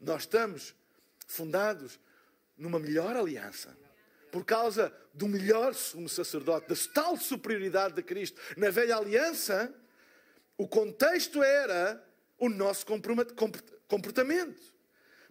nós 0.00 0.22
estamos 0.22 0.74
fundados 1.26 1.98
numa 2.56 2.78
melhor 2.78 3.16
aliança. 3.16 3.76
Por 4.30 4.44
causa 4.44 4.92
do 5.14 5.26
melhor 5.26 5.74
sumo 5.74 6.08
sacerdote, 6.08 6.68
da 6.68 6.76
tal 6.92 7.16
superioridade 7.16 7.94
de 7.94 8.02
Cristo. 8.02 8.40
Na 8.56 8.70
velha 8.70 8.96
aliança, 8.96 9.74
o 10.58 10.68
contexto 10.68 11.42
era 11.42 12.02
o 12.38 12.48
nosso 12.48 12.84
comportamento. 13.88 14.74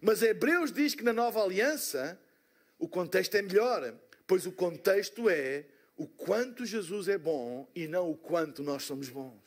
Mas 0.00 0.22
Hebreus 0.22 0.72
diz 0.72 0.94
que 0.94 1.04
na 1.04 1.12
nova 1.12 1.42
aliança, 1.42 2.18
o 2.78 2.88
contexto 2.88 3.36
é 3.36 3.42
melhor. 3.42 3.94
Pois 4.26 4.44
o 4.44 4.52
contexto 4.52 5.30
é 5.30 5.66
o 5.96 6.06
quanto 6.06 6.66
Jesus 6.66 7.08
é 7.08 7.16
bom 7.16 7.68
e 7.74 7.86
não 7.86 8.10
o 8.10 8.16
quanto 8.16 8.62
nós 8.62 8.82
somos 8.82 9.08
bons 9.08 9.45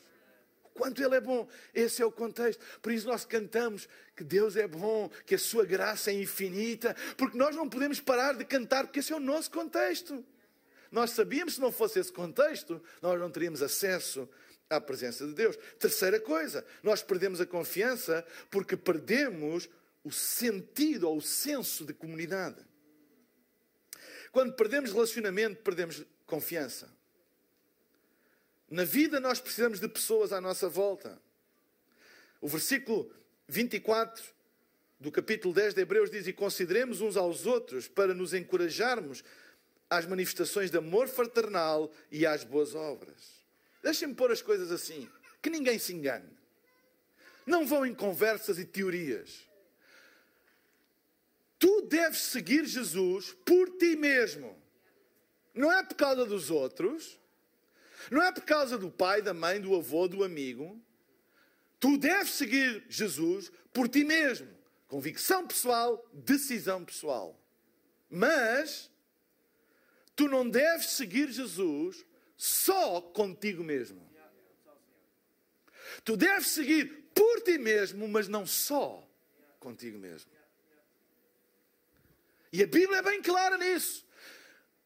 quanto 0.74 1.02
Ele 1.02 1.16
é 1.16 1.20
bom. 1.20 1.48
Esse 1.74 2.02
é 2.02 2.06
o 2.06 2.12
contexto. 2.12 2.64
Por 2.80 2.92
isso 2.92 3.06
nós 3.06 3.24
cantamos 3.24 3.88
que 4.16 4.24
Deus 4.24 4.56
é 4.56 4.66
bom, 4.66 5.10
que 5.26 5.34
a 5.34 5.38
Sua 5.38 5.64
graça 5.64 6.10
é 6.10 6.14
infinita, 6.14 6.94
porque 7.16 7.36
nós 7.36 7.54
não 7.54 7.68
podemos 7.68 8.00
parar 8.00 8.34
de 8.34 8.44
cantar, 8.44 8.84
porque 8.84 9.00
esse 9.00 9.12
é 9.12 9.16
o 9.16 9.20
nosso 9.20 9.50
contexto. 9.50 10.24
Nós 10.90 11.10
sabíamos, 11.10 11.54
se 11.54 11.60
não 11.60 11.70
fosse 11.70 11.98
esse 12.00 12.12
contexto, 12.12 12.82
nós 13.00 13.18
não 13.18 13.30
teríamos 13.30 13.62
acesso 13.62 14.28
à 14.68 14.80
presença 14.80 15.26
de 15.26 15.34
Deus. 15.34 15.56
Terceira 15.78 16.18
coisa, 16.18 16.64
nós 16.82 17.02
perdemos 17.02 17.40
a 17.40 17.46
confiança 17.46 18.24
porque 18.50 18.76
perdemos 18.76 19.68
o 20.02 20.10
sentido 20.10 21.08
ou 21.08 21.18
o 21.18 21.22
senso 21.22 21.84
de 21.84 21.92
comunidade. 21.92 22.64
Quando 24.32 24.54
perdemos 24.54 24.92
relacionamento, 24.92 25.62
perdemos 25.62 26.04
confiança. 26.26 26.88
Na 28.70 28.84
vida 28.84 29.18
nós 29.18 29.40
precisamos 29.40 29.80
de 29.80 29.88
pessoas 29.88 30.32
à 30.32 30.40
nossa 30.40 30.68
volta. 30.68 31.20
O 32.40 32.46
versículo 32.46 33.12
24 33.48 34.22
do 35.00 35.10
capítulo 35.10 35.52
10 35.52 35.74
de 35.74 35.80
Hebreus 35.80 36.08
diz: 36.08 36.28
E 36.28 36.32
consideremos 36.32 37.00
uns 37.00 37.16
aos 37.16 37.46
outros 37.46 37.88
para 37.88 38.14
nos 38.14 38.32
encorajarmos 38.32 39.24
às 39.90 40.06
manifestações 40.06 40.70
de 40.70 40.78
amor 40.78 41.08
fraternal 41.08 41.90
e 42.12 42.24
às 42.24 42.44
boas 42.44 42.74
obras. 42.76 43.40
Deixem-me 43.82 44.14
pôr 44.14 44.30
as 44.30 44.40
coisas 44.40 44.70
assim, 44.70 45.10
que 45.42 45.50
ninguém 45.50 45.78
se 45.78 45.92
engane. 45.92 46.30
Não 47.44 47.66
vão 47.66 47.84
em 47.84 47.94
conversas 47.94 48.56
e 48.58 48.64
teorias. 48.64 49.48
Tu 51.58 51.82
deves 51.82 52.20
seguir 52.20 52.64
Jesus 52.64 53.36
por 53.44 53.68
ti 53.78 53.96
mesmo. 53.96 54.56
Não 55.52 55.72
é 55.72 55.82
por 55.82 55.96
causa 55.96 56.24
dos 56.24 56.50
outros, 56.50 57.19
não 58.10 58.22
é 58.22 58.32
por 58.32 58.42
causa 58.44 58.76
do 58.76 58.90
pai, 58.90 59.22
da 59.22 59.32
mãe, 59.32 59.60
do 59.60 59.74
avô, 59.74 60.08
do 60.08 60.24
amigo. 60.24 60.80
Tu 61.78 61.96
deves 61.96 62.32
seguir 62.32 62.84
Jesus 62.88 63.50
por 63.72 63.88
ti 63.88 64.04
mesmo. 64.04 64.48
Convicção 64.88 65.46
pessoal, 65.46 66.04
decisão 66.12 66.84
pessoal. 66.84 67.40
Mas 68.10 68.90
Tu 70.20 70.28
não 70.28 70.46
deves 70.46 70.90
seguir 70.90 71.32
Jesus 71.32 72.04
só 72.36 73.00
contigo 73.00 73.64
mesmo. 73.64 74.06
Tu 76.04 76.14
deves 76.14 76.48
seguir 76.48 77.08
por 77.14 77.40
ti 77.40 77.56
mesmo, 77.56 78.06
mas 78.06 78.28
não 78.28 78.46
só 78.46 79.02
contigo 79.58 79.98
mesmo. 79.98 80.30
E 82.52 82.62
a 82.62 82.66
Bíblia 82.66 82.98
é 82.98 83.02
bem 83.02 83.22
clara 83.22 83.56
nisso. 83.56 84.06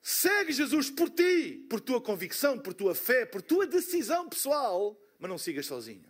Segue 0.07 0.53
Jesus 0.53 0.91
por 0.91 1.09
ti, 1.09 1.65
por 1.67 1.81
tua 1.81 1.99
convicção, 1.99 2.59
por 2.59 2.75
tua 2.75 2.95
fé, 2.95 3.25
por 3.25 3.41
tua 3.41 3.67
decisão 3.67 4.29
pessoal, 4.29 5.01
mas 5.19 5.31
não 5.31 5.39
sigas 5.39 5.65
sozinho. 5.65 6.05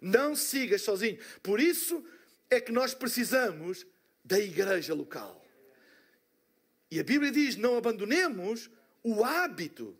Não 0.00 0.36
sigas 0.36 0.82
sozinho. 0.82 1.18
Por 1.42 1.58
isso 1.58 2.06
é 2.48 2.60
que 2.60 2.70
nós 2.70 2.94
precisamos 2.94 3.84
da 4.24 4.38
igreja 4.38 4.94
local. 4.94 5.44
E 6.88 7.00
a 7.00 7.02
Bíblia 7.02 7.32
diz: 7.32 7.56
não 7.56 7.76
abandonemos 7.76 8.70
o 9.02 9.24
hábito 9.24 9.98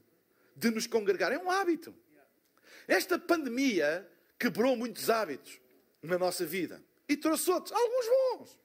de 0.55 0.71
nos 0.71 0.87
congregar. 0.87 1.33
É 1.33 1.39
um 1.39 1.51
hábito. 1.51 1.93
Esta 2.87 3.19
pandemia 3.19 4.09
quebrou 4.39 4.77
muitos 4.77 5.11
hábitos 5.11 5.61
na 6.01 6.17
nossa 6.17 6.47
vida 6.47 6.81
e 7.09 7.17
trouxe 7.17 7.51
outros, 7.51 7.73
alguns 7.73 8.07
bons. 8.07 8.61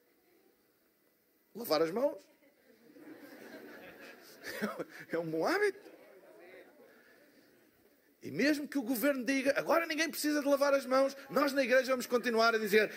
Lavar 1.56 1.82
as 1.82 1.90
mãos 1.90 2.24
é 5.10 5.18
um 5.18 5.30
bom 5.30 5.46
hábito. 5.46 5.96
E 8.22 8.30
mesmo 8.30 8.66
que 8.66 8.78
o 8.78 8.82
governo 8.82 9.24
diga, 9.24 9.54
agora 9.56 9.86
ninguém 9.86 10.10
precisa 10.10 10.40
de 10.40 10.48
lavar 10.48 10.74
as 10.74 10.84
mãos, 10.84 11.16
nós 11.30 11.52
na 11.52 11.62
igreja 11.62 11.90
vamos 11.90 12.06
continuar 12.06 12.54
a 12.54 12.58
dizer, 12.58 12.92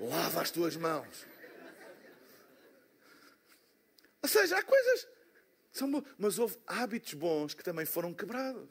lava 0.00 0.40
as 0.40 0.50
tuas 0.50 0.76
mãos. 0.76 1.26
Ou 4.22 4.28
seja, 4.28 4.58
há 4.58 4.62
coisas 4.62 5.04
que 5.70 5.78
são 5.78 5.90
boas, 5.90 6.04
mas 6.18 6.38
houve 6.38 6.56
hábitos 6.66 7.14
bons 7.14 7.54
que 7.54 7.62
também 7.62 7.84
foram 7.84 8.14
quebrados. 8.14 8.70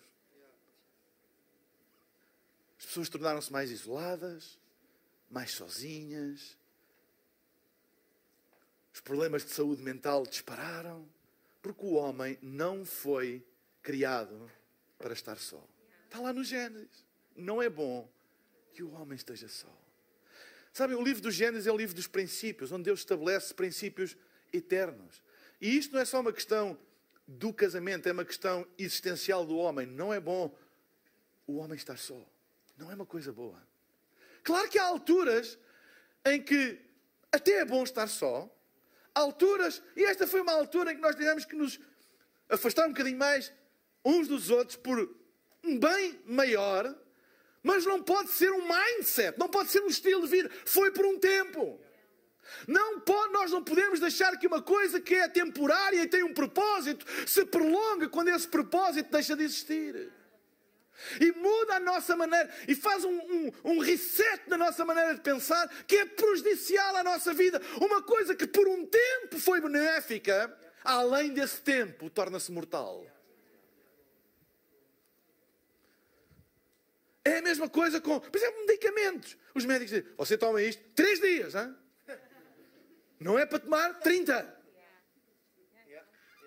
As 2.79 2.85
pessoas 2.87 3.07
tornaram-se 3.09 3.51
mais 3.51 3.71
isoladas, 3.71 4.59
mais 5.29 5.51
sozinhas. 5.51 6.57
Os 8.93 9.01
problemas 9.01 9.45
de 9.45 9.51
saúde 9.51 9.81
mental 9.81 10.23
dispararam. 10.23 11.07
Porque 11.65 11.83
o 11.83 11.93
homem 11.93 12.37
não 12.43 12.85
foi 12.85 13.43
criado 13.81 14.51
para 14.99 15.13
estar 15.13 15.35
só. 15.39 15.67
Está 16.03 16.19
lá 16.19 16.31
no 16.31 16.43
Gênesis. 16.43 17.03
Não 17.35 17.59
é 17.59 17.67
bom 17.67 18.07
que 18.71 18.83
o 18.83 18.91
homem 18.91 19.15
esteja 19.15 19.47
só. 19.47 19.75
Sabem, 20.71 20.95
o 20.95 21.01
livro 21.01 21.23
do 21.23 21.31
Gênesis 21.31 21.65
é 21.65 21.71
o 21.71 21.75
livro 21.75 21.95
dos 21.95 22.05
princípios, 22.05 22.71
onde 22.71 22.83
Deus 22.83 22.99
estabelece 22.99 23.51
princípios 23.51 24.15
eternos. 24.53 25.23
E 25.59 25.75
isto 25.75 25.93
não 25.93 26.01
é 26.01 26.05
só 26.05 26.19
uma 26.19 26.31
questão 26.31 26.77
do 27.27 27.51
casamento, 27.51 28.07
é 28.07 28.11
uma 28.11 28.25
questão 28.25 28.67
existencial 28.77 29.43
do 29.43 29.57
homem. 29.57 29.87
Não 29.87 30.13
é 30.13 30.19
bom 30.19 30.55
o 31.47 31.55
homem 31.55 31.77
estar 31.77 31.97
só. 31.97 32.23
Não 32.77 32.91
é 32.91 32.93
uma 32.93 33.07
coisa 33.07 33.33
boa. 33.33 33.59
Claro 34.43 34.69
que 34.69 34.77
há 34.77 34.83
alturas 34.83 35.57
em 36.27 36.43
que 36.43 36.79
até 37.31 37.53
é 37.53 37.65
bom 37.65 37.83
estar 37.83 38.05
só, 38.05 38.54
alturas, 39.15 39.81
e 39.95 40.03
esta 40.03 40.27
foi 40.27 40.41
uma 40.41 40.51
altura 40.51 40.91
em 40.91 40.95
que 40.95 41.01
nós 41.01 41.15
tivemos 41.15 41.45
que 41.45 41.55
nos 41.55 41.79
afastar 42.49 42.85
um 42.85 42.89
bocadinho 42.89 43.17
mais 43.17 43.51
uns 44.03 44.27
dos 44.27 44.49
outros 44.51 44.77
por 44.77 44.99
um 45.63 45.79
bem 45.79 46.19
maior, 46.25 46.93
mas 47.63 47.85
não 47.85 48.03
pode 48.03 48.29
ser 48.29 48.51
um 48.51 48.67
mindset, 48.67 49.39
não 49.39 49.49
pode 49.49 49.71
ser 49.71 49.81
um 49.81 49.87
estilo 49.87 50.21
de 50.21 50.27
vida. 50.27 50.51
Foi 50.65 50.91
por 50.91 51.05
um 51.05 51.17
tempo. 51.17 51.79
Não 52.67 52.99
pode, 52.99 53.33
nós 53.33 53.49
não 53.49 53.63
podemos 53.63 53.99
deixar 53.99 54.37
que 54.37 54.45
uma 54.45 54.61
coisa 54.61 55.01
que 55.01 55.15
é 55.15 55.27
temporária 55.27 56.03
e 56.03 56.07
tem 56.07 56.23
um 56.23 56.33
propósito 56.33 57.03
se 57.27 57.43
prolongue 57.45 58.07
quando 58.07 58.27
esse 58.27 58.47
propósito 58.47 59.09
deixa 59.09 59.35
de 59.35 59.43
existir. 59.43 60.11
E 61.19 61.31
muda 61.31 61.75
a 61.75 61.79
nossa 61.79 62.15
maneira 62.15 62.49
e 62.67 62.75
faz 62.75 63.03
um, 63.03 63.11
um, 63.11 63.51
um, 63.63 63.79
reset 63.79 64.43
na 64.47 64.57
nossa 64.57 64.83
maneira 64.83 65.13
de 65.15 65.21
pensar 65.21 65.67
que 65.85 65.95
é 65.97 66.05
prejudicial 66.05 66.95
à 66.95 67.03
nossa 67.03 67.33
vida. 67.33 67.61
Uma 67.79 68.01
coisa 68.01 68.35
que 68.35 68.47
por 68.47 68.67
um 68.67 68.85
tempo 68.85 69.39
foi 69.39 69.61
benéfica, 69.61 70.55
além 70.83 71.33
desse 71.33 71.61
tempo, 71.61 72.09
torna-se 72.09 72.51
mortal. 72.51 73.05
É 77.23 77.37
a 77.37 77.41
mesma 77.41 77.67
coisa 77.67 77.99
com, 77.99 78.19
por 78.19 78.37
exemplo, 78.37 78.65
medicamentos. 78.67 79.35
Os 79.55 79.65
médicos 79.65 79.95
dizem: 79.95 80.13
você 80.15 80.37
toma 80.37 80.61
isto 80.61 80.83
três 80.93 81.19
dias, 81.19 81.55
hein? 81.55 81.75
não 83.19 83.39
é 83.39 83.45
para 83.45 83.59
tomar 83.59 83.99
30. 83.99 84.55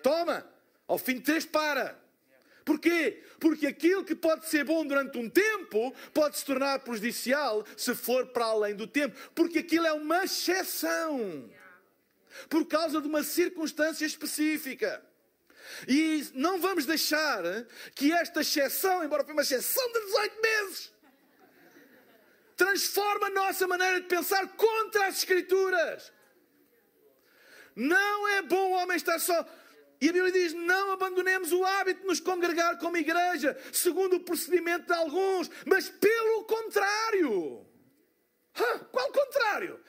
Toma, 0.01 0.49
ao 0.87 0.97
fim 0.97 1.15
de 1.15 1.21
três 1.21 1.45
para. 1.45 1.99
Porquê? 2.69 3.23
Porque 3.39 3.65
aquilo 3.65 4.05
que 4.05 4.13
pode 4.13 4.47
ser 4.47 4.63
bom 4.63 4.85
durante 4.85 5.17
um 5.17 5.27
tempo 5.27 5.91
pode 6.13 6.37
se 6.37 6.45
tornar 6.45 6.77
prejudicial 6.77 7.65
se 7.75 7.95
for 7.95 8.27
para 8.27 8.45
além 8.45 8.75
do 8.75 8.85
tempo. 8.85 9.17
Porque 9.33 9.57
aquilo 9.57 9.87
é 9.87 9.93
uma 9.93 10.23
exceção. 10.23 11.49
Por 12.47 12.67
causa 12.67 13.01
de 13.01 13.07
uma 13.07 13.23
circunstância 13.23 14.05
específica. 14.05 15.03
E 15.87 16.27
não 16.35 16.61
vamos 16.61 16.85
deixar 16.85 17.41
que 17.95 18.11
esta 18.11 18.41
exceção, 18.41 19.03
embora 19.03 19.23
foi 19.23 19.33
uma 19.33 19.41
exceção 19.41 19.91
de 19.91 20.05
18 20.05 20.41
meses, 20.41 20.93
transforme 22.55 23.25
a 23.25 23.29
nossa 23.31 23.65
maneira 23.65 23.99
de 23.99 24.05
pensar 24.05 24.47
contra 24.49 25.07
as 25.07 25.17
Escrituras. 25.17 26.13
Não 27.75 28.27
é 28.27 28.43
bom 28.43 28.73
o 28.73 28.73
homem 28.73 28.95
estar 28.95 29.17
só. 29.17 29.43
E 30.01 30.09
a 30.09 30.13
Bíblia 30.13 30.31
diz: 30.31 30.53
não 30.53 30.91
abandonemos 30.91 31.51
o 31.51 31.63
hábito 31.63 32.01
de 32.01 32.07
nos 32.07 32.19
congregar 32.19 32.77
como 32.77 32.97
igreja, 32.97 33.57
segundo 33.71 34.15
o 34.15 34.19
procedimento 34.21 34.85
de 34.85 34.93
alguns, 34.93 35.49
mas 35.65 35.89
pelo 35.89 36.43
contrário. 36.45 37.65
Ah, 38.55 38.79
qual 38.91 39.11
contrário? 39.11 39.79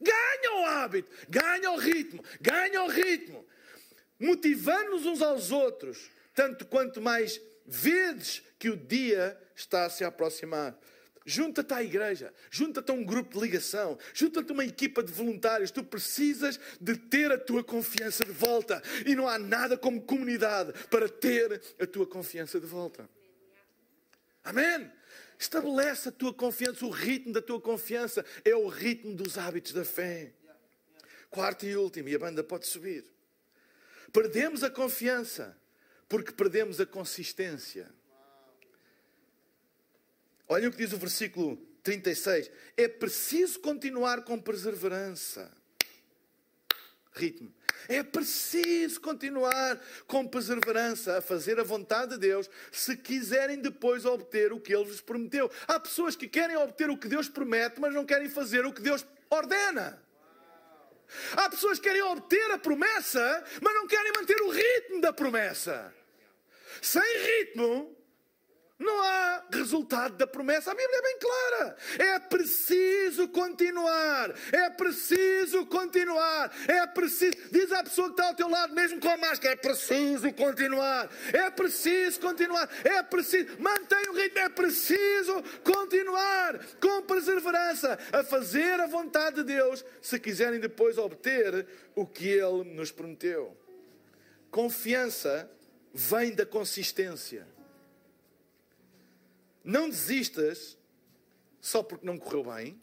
Ganha 0.00 0.52
o 0.60 0.66
hábito, 0.66 1.08
ganha 1.28 1.70
o 1.70 1.76
ritmo, 1.76 2.22
ganha 2.40 2.82
o 2.82 2.88
ritmo, 2.88 3.46
motivando-nos 4.18 5.06
uns 5.06 5.22
aos 5.22 5.50
outros, 5.50 6.10
tanto 6.34 6.66
quanto 6.66 7.00
mais 7.00 7.40
vedes 7.64 8.42
que 8.58 8.68
o 8.68 8.76
dia 8.76 9.38
está 9.54 9.86
a 9.86 9.90
se 9.90 10.04
aproximar. 10.04 10.78
Junta-te 11.26 11.72
à 11.72 11.82
igreja, 11.82 12.34
junta-te 12.50 12.90
a 12.90 12.94
um 12.94 13.02
grupo 13.02 13.38
de 13.38 13.44
ligação, 13.44 13.98
junta-te 14.12 14.50
a 14.50 14.52
uma 14.52 14.64
equipa 14.64 15.02
de 15.02 15.10
voluntários. 15.10 15.70
Tu 15.70 15.82
precisas 15.82 16.60
de 16.78 16.96
ter 16.96 17.32
a 17.32 17.38
tua 17.38 17.64
confiança 17.64 18.24
de 18.24 18.32
volta. 18.32 18.82
E 19.06 19.14
não 19.14 19.26
há 19.26 19.38
nada 19.38 19.78
como 19.78 20.02
comunidade 20.02 20.72
para 20.90 21.08
ter 21.08 21.62
a 21.80 21.86
tua 21.86 22.06
confiança 22.06 22.60
de 22.60 22.66
volta. 22.66 23.08
Amém? 24.44 24.90
Estabelece 25.38 26.10
a 26.10 26.12
tua 26.12 26.34
confiança, 26.34 26.84
o 26.84 26.90
ritmo 26.90 27.32
da 27.32 27.40
tua 27.40 27.60
confiança 27.60 28.24
é 28.44 28.54
o 28.54 28.68
ritmo 28.68 29.14
dos 29.14 29.38
hábitos 29.38 29.72
da 29.72 29.84
fé. 29.84 30.32
Quarto 31.30 31.64
e 31.64 31.74
último, 31.74 32.08
e 32.10 32.14
a 32.14 32.18
banda 32.18 32.44
pode 32.44 32.66
subir. 32.66 33.04
Perdemos 34.12 34.62
a 34.62 34.70
confiança 34.70 35.56
porque 36.06 36.32
perdemos 36.32 36.80
a 36.80 36.86
consistência. 36.86 37.90
Olha 40.48 40.68
o 40.68 40.70
que 40.70 40.78
diz 40.78 40.92
o 40.92 40.98
versículo 40.98 41.56
36. 41.82 42.50
É 42.76 42.88
preciso 42.88 43.60
continuar 43.60 44.24
com 44.24 44.40
perseverança. 44.40 45.50
Ritmo. 47.12 47.54
É 47.88 48.02
preciso 48.02 49.00
continuar 49.00 49.80
com 50.06 50.26
perseverança 50.26 51.18
a 51.18 51.22
fazer 51.22 51.60
a 51.60 51.62
vontade 51.62 52.12
de 52.12 52.18
Deus 52.18 52.48
se 52.72 52.96
quiserem 52.96 53.60
depois 53.60 54.04
obter 54.04 54.52
o 54.52 54.60
que 54.60 54.74
Ele 54.74 54.84
vos 54.84 55.00
prometeu. 55.00 55.50
Há 55.68 55.78
pessoas 55.78 56.16
que 56.16 56.26
querem 56.26 56.56
obter 56.56 56.88
o 56.88 56.96
que 56.96 57.08
Deus 57.08 57.28
promete, 57.28 57.80
mas 57.80 57.92
não 57.92 58.06
querem 58.06 58.28
fazer 58.28 58.64
o 58.64 58.72
que 58.72 58.80
Deus 58.80 59.04
ordena. 59.28 60.02
Há 61.36 61.50
pessoas 61.50 61.78
que 61.78 61.88
querem 61.88 62.02
obter 62.02 62.50
a 62.50 62.58
promessa, 62.58 63.44
mas 63.60 63.74
não 63.74 63.86
querem 63.86 64.12
manter 64.12 64.40
o 64.40 64.50
ritmo 64.50 65.00
da 65.00 65.12
promessa. 65.12 65.94
Sem 66.80 67.02
ritmo, 67.02 67.94
não 68.78 69.02
há 69.02 69.44
resultado 69.52 70.16
da 70.16 70.26
promessa. 70.26 70.72
A 70.72 70.74
Bíblia 70.74 70.98
é 70.98 71.02
bem 71.02 71.18
clara. 71.18 71.76
É 71.98 72.18
preciso 72.18 73.28
continuar. 73.28 74.34
É 74.52 74.68
preciso 74.70 75.64
continuar. 75.66 76.52
É 76.66 76.84
preciso. 76.88 77.36
Diz 77.52 77.70
à 77.70 77.84
pessoa 77.84 78.08
que 78.08 78.14
está 78.14 78.26
ao 78.26 78.34
teu 78.34 78.48
lado, 78.48 78.74
mesmo 78.74 78.98
com 79.00 79.08
a 79.08 79.16
máscara: 79.16 79.54
é 79.54 79.56
preciso 79.56 80.32
continuar. 80.32 81.08
É 81.32 81.50
preciso 81.50 82.20
continuar. 82.20 82.68
É 82.82 83.02
preciso. 83.02 83.60
Mantenha 83.60 84.10
o 84.10 84.16
ritmo. 84.16 84.40
É 84.40 84.48
preciso 84.48 85.42
continuar 85.62 86.58
com 86.80 87.02
perseverança 87.02 87.96
a 88.12 88.24
fazer 88.24 88.80
a 88.80 88.86
vontade 88.86 89.36
de 89.36 89.44
Deus, 89.44 89.84
se 90.02 90.18
quiserem 90.18 90.58
depois 90.58 90.98
obter 90.98 91.66
o 91.94 92.04
que 92.04 92.28
Ele 92.28 92.64
nos 92.74 92.90
prometeu. 92.90 93.56
Confiança 94.50 95.48
vem 95.92 96.34
da 96.34 96.44
consistência. 96.44 97.53
Não 99.64 99.88
desistas 99.88 100.76
só 101.58 101.82
porque 101.82 102.06
não 102.06 102.18
correu 102.18 102.44
bem. 102.44 102.78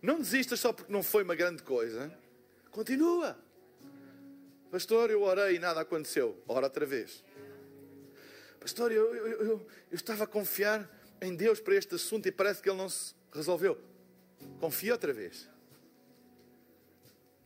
Não 0.00 0.18
desistas 0.18 0.60
só 0.60 0.72
porque 0.72 0.92
não 0.92 1.02
foi 1.02 1.24
uma 1.24 1.34
grande 1.34 1.62
coisa. 1.64 2.16
Continua. 2.70 3.36
Pastor, 4.70 5.10
eu 5.10 5.22
orei 5.22 5.56
e 5.56 5.58
nada 5.58 5.80
aconteceu. 5.80 6.40
Ora 6.46 6.66
outra 6.66 6.86
vez. 6.86 7.24
Pastor, 8.60 8.92
eu, 8.92 9.14
eu, 9.14 9.26
eu, 9.26 9.42
eu 9.46 9.66
estava 9.90 10.24
a 10.24 10.26
confiar 10.26 10.88
em 11.20 11.34
Deus 11.34 11.60
para 11.60 11.74
este 11.74 11.96
assunto 11.96 12.26
e 12.26 12.32
parece 12.32 12.62
que 12.62 12.70
ele 12.70 12.78
não 12.78 12.88
se 12.88 13.14
resolveu. 13.32 13.76
Confia 14.60 14.92
outra 14.92 15.12
vez. 15.12 15.48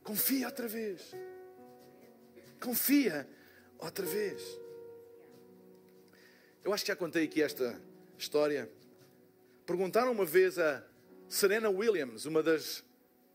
Confia 0.03 0.47
outra 0.47 0.69
vez. 0.69 1.15
Confia 2.61 3.27
outra 3.79 4.05
vez. 4.05 4.43
Eu 6.65 6.73
acho 6.73 6.83
que 6.83 6.89
já 6.89 6.97
contei 6.97 7.25
aqui 7.25 7.43
esta 7.43 7.79
história. 8.17 8.71
Perguntaram 9.67 10.11
uma 10.11 10.25
vez 10.25 10.59
a 10.59 10.83
Serena 11.29 11.69
Williams, 11.69 12.25
uma 12.25 12.43
das 12.43 12.83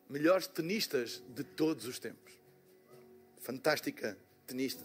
melhores 0.09 0.47
tenistas 0.47 1.21
de 1.29 1.43
todos 1.43 1.85
os 1.85 1.99
tempos. 1.99 2.33
Fantástica 3.39 4.17
tenista. 4.47 4.83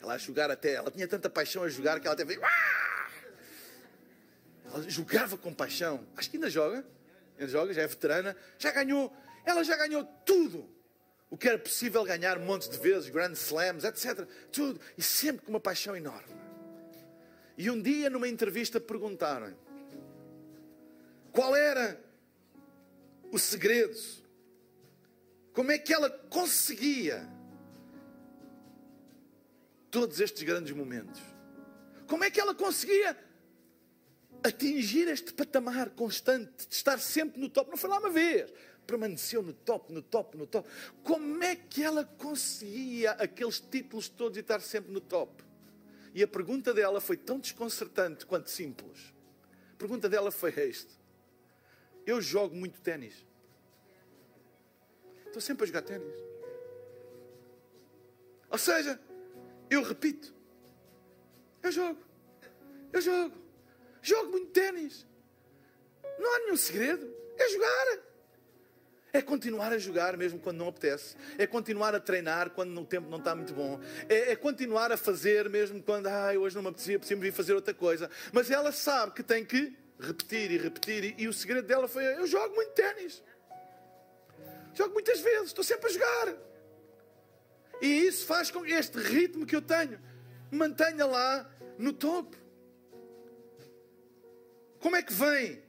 Ela 0.00 0.14
a 0.14 0.18
jogar 0.18 0.52
até, 0.52 0.74
ela 0.74 0.88
tinha 0.88 1.08
tanta 1.08 1.28
paixão 1.28 1.64
a 1.64 1.68
jogar 1.68 1.98
que 1.98 2.06
ela 2.06 2.14
até 2.14 2.24
veio. 2.24 2.40
Ela 4.66 4.88
jogava 4.88 5.36
com 5.36 5.52
paixão. 5.52 6.06
Acho 6.16 6.30
que 6.30 6.36
ainda 6.36 6.48
joga. 6.48 6.86
Ainda 7.36 7.50
joga, 7.50 7.74
já 7.74 7.82
é 7.82 7.88
veterana. 7.88 8.36
Já 8.56 8.70
ganhou, 8.70 9.12
ela 9.44 9.64
já 9.64 9.76
ganhou 9.76 10.04
tudo 10.24 10.72
o 11.28 11.36
que 11.36 11.48
era 11.48 11.58
possível 11.58 12.04
ganhar 12.04 12.38
montes 12.38 12.68
de 12.68 12.78
vezes, 12.78 13.10
Grand 13.10 13.32
Slams, 13.32 13.82
etc. 13.82 14.28
Tudo. 14.52 14.80
E 14.96 15.02
sempre 15.02 15.44
com 15.44 15.50
uma 15.50 15.58
paixão 15.58 15.96
enorme. 15.96 16.43
E 17.56 17.70
um 17.70 17.80
dia, 17.80 18.10
numa 18.10 18.28
entrevista, 18.28 18.80
perguntaram 18.80 19.54
qual 21.30 21.54
era 21.54 22.00
o 23.30 23.38
segredo, 23.38 23.98
como 25.52 25.70
é 25.70 25.78
que 25.78 25.92
ela 25.92 26.10
conseguia 26.10 27.28
todos 29.90 30.18
estes 30.18 30.42
grandes 30.42 30.74
momentos. 30.74 31.20
Como 32.08 32.24
é 32.24 32.30
que 32.30 32.40
ela 32.40 32.54
conseguia 32.54 33.16
atingir 34.42 35.06
este 35.08 35.32
patamar 35.32 35.90
constante 35.90 36.66
de 36.66 36.74
estar 36.74 36.98
sempre 36.98 37.40
no 37.40 37.48
top? 37.48 37.70
Não 37.70 37.76
foi 37.76 37.88
lá 37.88 37.98
uma 37.98 38.10
vez, 38.10 38.52
permaneceu 38.84 39.42
no 39.42 39.52
top, 39.52 39.92
no 39.92 40.02
top, 40.02 40.36
no 40.36 40.46
top. 40.46 40.68
Como 41.04 41.42
é 41.44 41.54
que 41.54 41.82
ela 41.82 42.04
conseguia 42.04 43.12
aqueles 43.12 43.60
títulos 43.60 44.08
todos 44.08 44.36
e 44.36 44.40
estar 44.40 44.60
sempre 44.60 44.92
no 44.92 45.00
top? 45.00 45.44
E 46.14 46.22
a 46.22 46.28
pergunta 46.28 46.72
dela 46.72 47.00
foi 47.00 47.16
tão 47.16 47.40
desconcertante 47.40 48.24
quanto 48.24 48.48
simples. 48.48 49.12
A 49.72 49.76
pergunta 49.76 50.08
dela 50.08 50.30
foi 50.30 50.54
esta: 50.56 50.94
Eu 52.06 52.22
jogo 52.22 52.54
muito 52.54 52.80
ténis. 52.80 53.26
Estou 55.26 55.42
sempre 55.42 55.64
a 55.64 55.66
jogar 55.66 55.82
ténis. 55.82 56.14
Ou 58.48 58.56
seja, 58.56 59.00
eu 59.68 59.82
repito, 59.82 60.32
eu 61.60 61.72
jogo, 61.72 62.00
eu 62.92 63.00
jogo, 63.00 63.36
jogo 64.00 64.30
muito 64.30 64.52
ténis. 64.52 65.04
Não 66.16 66.36
há 66.36 66.38
nenhum 66.40 66.56
segredo, 66.56 67.12
é 67.36 67.48
jogar. 67.48 68.13
É 69.14 69.22
continuar 69.22 69.72
a 69.72 69.78
jogar 69.78 70.16
mesmo 70.16 70.40
quando 70.40 70.58
não 70.58 70.66
apetece. 70.66 71.14
É 71.38 71.46
continuar 71.46 71.94
a 71.94 72.00
treinar 72.00 72.50
quando 72.50 72.76
o 72.80 72.84
tempo 72.84 73.08
não 73.08 73.18
está 73.18 73.32
muito 73.32 73.54
bom. 73.54 73.80
É, 74.08 74.32
é 74.32 74.36
continuar 74.36 74.90
a 74.90 74.96
fazer 74.96 75.48
mesmo 75.48 75.80
quando 75.80 76.08
ah, 76.08 76.32
hoje 76.36 76.56
não 76.56 76.62
me 76.62 76.70
apetecia, 76.70 76.98
preciso 76.98 77.20
vir 77.20 77.32
fazer 77.32 77.54
outra 77.54 77.72
coisa. 77.72 78.10
Mas 78.32 78.50
ela 78.50 78.72
sabe 78.72 79.12
que 79.12 79.22
tem 79.22 79.44
que 79.44 79.72
repetir 80.00 80.50
e 80.50 80.58
repetir. 80.58 81.04
E, 81.04 81.22
e 81.22 81.28
o 81.28 81.32
segredo 81.32 81.64
dela 81.64 81.86
foi: 81.86 82.04
eu 82.04 82.26
jogo 82.26 82.56
muito 82.56 82.72
ténis. 82.72 83.22
Jogo 84.74 84.92
muitas 84.92 85.20
vezes, 85.20 85.46
estou 85.46 85.62
sempre 85.62 85.90
a 85.90 85.92
jogar. 85.92 86.36
E 87.80 87.86
isso 87.86 88.26
faz 88.26 88.50
com 88.50 88.64
que 88.64 88.72
este 88.72 88.98
ritmo 88.98 89.46
que 89.46 89.54
eu 89.54 89.62
tenho 89.62 90.00
mantenha 90.50 91.06
lá 91.06 91.48
no 91.78 91.92
topo. 91.92 92.36
Como 94.80 94.96
é 94.96 95.02
que 95.02 95.12
vem 95.12 95.62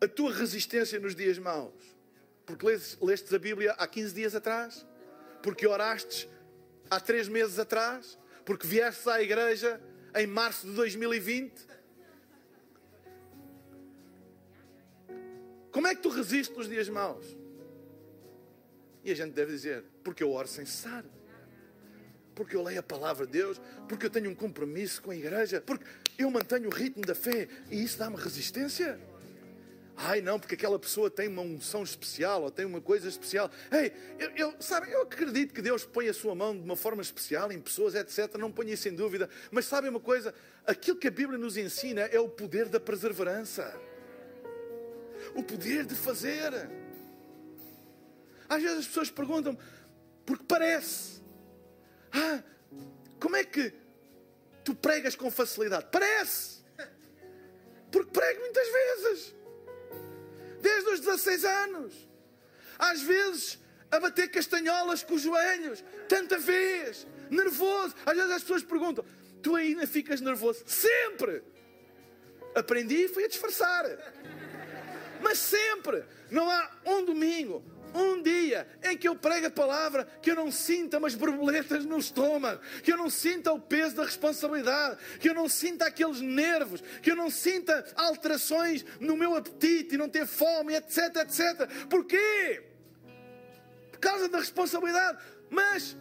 a 0.00 0.08
tua 0.08 0.32
resistência 0.32 0.98
nos 0.98 1.14
dias 1.14 1.38
maus? 1.38 1.95
Porque 2.46 2.64
lestes 3.02 3.34
a 3.34 3.38
Bíblia 3.38 3.72
há 3.72 3.86
15 3.86 4.14
dias 4.14 4.34
atrás? 4.34 4.86
Porque 5.42 5.66
orastes 5.66 6.28
há 6.88 7.00
3 7.00 7.28
meses 7.28 7.58
atrás? 7.58 8.16
Porque 8.44 8.66
viestes 8.66 9.06
à 9.08 9.20
igreja 9.20 9.80
em 10.14 10.26
março 10.26 10.66
de 10.66 10.72
2020? 10.74 11.66
Como 15.72 15.88
é 15.88 15.94
que 15.94 16.00
tu 16.00 16.08
resistes 16.08 16.56
nos 16.56 16.68
dias 16.68 16.88
maus? 16.88 17.36
E 19.04 19.10
a 19.10 19.14
gente 19.14 19.32
deve 19.34 19.52
dizer, 19.52 19.84
porque 20.02 20.22
eu 20.22 20.30
oro 20.32 20.48
sem 20.48 20.64
cessar. 20.64 21.04
Porque 22.34 22.54
eu 22.54 22.62
leio 22.62 22.80
a 22.80 22.82
palavra 22.82 23.26
de 23.26 23.32
Deus, 23.32 23.60
porque 23.88 24.06
eu 24.06 24.10
tenho 24.10 24.30
um 24.30 24.34
compromisso 24.34 25.02
com 25.02 25.10
a 25.10 25.16
igreja, 25.16 25.60
porque 25.60 25.84
eu 26.16 26.30
mantenho 26.30 26.68
o 26.68 26.72
ritmo 26.72 27.04
da 27.04 27.14
fé 27.14 27.48
e 27.70 27.82
isso 27.82 27.98
dá-me 27.98 28.16
resistência. 28.16 29.00
Ai 29.98 30.20
não, 30.20 30.38
porque 30.38 30.54
aquela 30.54 30.78
pessoa 30.78 31.10
tem 31.10 31.26
uma 31.26 31.40
unção 31.40 31.82
especial 31.82 32.42
ou 32.42 32.50
tem 32.50 32.66
uma 32.66 32.82
coisa 32.82 33.08
especial. 33.08 33.50
Ei, 33.72 33.90
eu, 34.18 34.30
eu, 34.36 34.54
sabe, 34.60 34.92
eu 34.92 35.02
acredito 35.02 35.54
que 35.54 35.62
Deus 35.62 35.86
põe 35.86 36.06
a 36.08 36.14
sua 36.14 36.34
mão 36.34 36.54
de 36.54 36.62
uma 36.62 36.76
forma 36.76 37.00
especial 37.00 37.50
em 37.50 37.58
pessoas, 37.58 37.94
etc. 37.94 38.34
Não 38.36 38.52
ponho 38.52 38.68
isso 38.68 38.86
em 38.88 38.94
dúvida. 38.94 39.28
Mas 39.50 39.64
sabe 39.64 39.88
uma 39.88 39.98
coisa? 39.98 40.34
Aquilo 40.66 40.98
que 40.98 41.08
a 41.08 41.10
Bíblia 41.10 41.38
nos 41.38 41.56
ensina 41.56 42.02
é 42.02 42.20
o 42.20 42.28
poder 42.28 42.68
da 42.68 42.78
perseverança. 42.78 43.74
O 45.34 45.42
poder 45.42 45.86
de 45.86 45.94
fazer. 45.94 46.52
Às 48.46 48.62
vezes 48.62 48.78
as 48.80 48.86
pessoas 48.86 49.10
perguntam, 49.10 49.56
porque 50.26 50.44
parece. 50.46 51.22
Ah, 52.12 52.42
como 53.18 53.34
é 53.34 53.44
que 53.44 53.72
tu 54.62 54.74
pregas 54.74 55.16
com 55.16 55.30
facilidade? 55.30 55.86
Parece. 55.90 56.56
Porque 57.90 58.10
prego 58.10 58.40
muitas 58.40 58.68
vezes 58.70 59.36
desde 60.60 60.90
os 60.90 61.00
16 61.00 61.44
anos. 61.44 62.08
Às 62.78 63.02
vezes 63.02 63.58
a 63.90 64.00
bater 64.00 64.28
castanholas 64.28 65.02
com 65.02 65.14
os 65.14 65.22
joelhos, 65.22 65.84
tanta 66.08 66.38
vez, 66.38 67.06
nervoso. 67.30 67.94
Às 68.04 68.16
vezes 68.16 68.32
as 68.32 68.42
pessoas 68.42 68.62
perguntam: 68.62 69.04
Tu 69.42 69.54
ainda 69.54 69.86
ficas 69.86 70.20
nervoso? 70.20 70.62
Sempre! 70.66 71.42
Aprendi 72.54 73.04
e 73.04 73.08
fui 73.08 73.24
a 73.24 73.28
disfarçar. 73.28 73.84
Mas 75.20 75.38
sempre! 75.38 76.04
Não 76.30 76.50
há 76.50 76.70
um 76.84 77.04
domingo, 77.04 77.64
um 77.94 78.22
dia 78.22 78.66
em 78.82 78.96
que 78.96 79.08
eu 79.08 79.14
prego 79.14 79.46
a 79.46 79.50
palavra, 79.50 80.06
que 80.20 80.30
eu 80.30 80.34
não 80.34 80.50
sinta 80.50 80.98
umas 80.98 81.14
borboletas 81.14 81.84
no 81.84 81.98
estômago, 81.98 82.60
que 82.82 82.92
eu 82.92 82.96
não 82.96 83.10
sinta 83.10 83.52
o 83.52 83.60
peso 83.60 83.96
da 83.96 84.04
responsabilidade, 84.04 84.98
que 85.18 85.28
eu 85.28 85.34
não 85.34 85.48
sinta 85.48 85.86
aqueles 85.86 86.20
nervos, 86.20 86.82
que 87.02 87.10
eu 87.10 87.16
não 87.16 87.30
sinta 87.30 87.84
alterações 87.96 88.84
no 89.00 89.16
meu 89.16 89.34
apetite 89.34 89.94
e 89.94 89.98
não 89.98 90.08
ter 90.08 90.26
fome, 90.26 90.74
etc, 90.74 91.16
etc. 91.16 91.86
Porquê? 91.88 92.62
Por 93.92 93.98
causa 93.98 94.28
da 94.28 94.38
responsabilidade. 94.38 95.18
Mas 95.50 95.96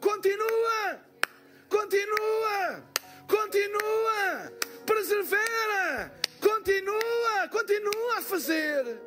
continua, 0.00 1.00
continua, 1.68 2.84
continua, 3.26 4.52
persevera, 4.86 6.12
continua, 6.40 7.48
continua 7.50 8.18
a 8.18 8.22
fazer. 8.22 9.00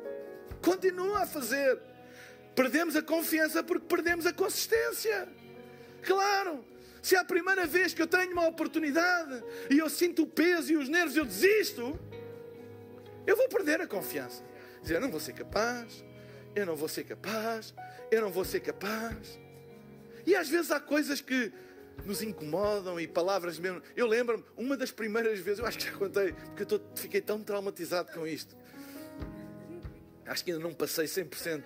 Continua 0.66 1.20
a 1.20 1.26
fazer. 1.26 1.78
Perdemos 2.56 2.96
a 2.96 3.02
confiança 3.02 3.62
porque 3.62 3.86
perdemos 3.86 4.26
a 4.26 4.32
consistência. 4.32 5.28
Claro. 6.02 6.64
Se 7.00 7.14
é 7.14 7.20
a 7.20 7.24
primeira 7.24 7.68
vez 7.68 7.94
que 7.94 8.02
eu 8.02 8.06
tenho 8.08 8.32
uma 8.32 8.48
oportunidade 8.48 9.44
e 9.70 9.78
eu 9.78 9.88
sinto 9.88 10.24
o 10.24 10.26
peso 10.26 10.72
e 10.72 10.76
os 10.76 10.88
nervos, 10.88 11.16
eu 11.16 11.24
desisto, 11.24 11.96
eu 13.24 13.36
vou 13.36 13.48
perder 13.48 13.80
a 13.80 13.86
confiança. 13.86 14.42
Dizer, 14.82 14.96
eu 14.96 15.00
não 15.00 15.08
vou 15.08 15.20
ser 15.20 15.34
capaz, 15.34 16.04
eu 16.56 16.66
não 16.66 16.74
vou 16.74 16.88
ser 16.88 17.04
capaz, 17.04 17.72
eu 18.10 18.20
não 18.22 18.32
vou 18.32 18.44
ser 18.44 18.58
capaz. 18.58 19.38
E 20.26 20.34
às 20.34 20.48
vezes 20.48 20.72
há 20.72 20.80
coisas 20.80 21.20
que 21.20 21.52
nos 22.04 22.22
incomodam 22.22 22.98
e 22.98 23.06
palavras 23.06 23.56
mesmo. 23.56 23.80
Eu 23.94 24.08
lembro-me, 24.08 24.44
uma 24.56 24.76
das 24.76 24.90
primeiras 24.90 25.38
vezes, 25.38 25.60
eu 25.60 25.66
acho 25.66 25.78
que 25.78 25.84
já 25.84 25.92
contei, 25.92 26.32
porque 26.32 26.62
eu 26.64 26.66
tô, 26.66 26.80
fiquei 26.96 27.20
tão 27.20 27.40
traumatizado 27.40 28.10
com 28.10 28.26
isto. 28.26 28.56
Acho 30.26 30.44
que 30.44 30.50
ainda 30.50 30.62
não 30.62 30.74
passei 30.74 31.06
100%. 31.06 31.62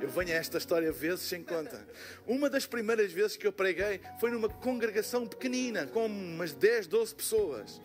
Eu 0.00 0.08
venho 0.08 0.30
a 0.30 0.34
esta 0.34 0.58
história 0.58 0.90
vezes 0.92 1.20
sem 1.20 1.42
conta. 1.42 1.86
Uma 2.26 2.50
das 2.50 2.66
primeiras 2.66 3.12
vezes 3.12 3.36
que 3.36 3.46
eu 3.46 3.52
preguei 3.52 4.00
foi 4.20 4.30
numa 4.30 4.48
congregação 4.48 5.26
pequenina, 5.26 5.86
com 5.86 6.06
umas 6.06 6.52
10, 6.52 6.86
12 6.86 7.14
pessoas. 7.14 7.80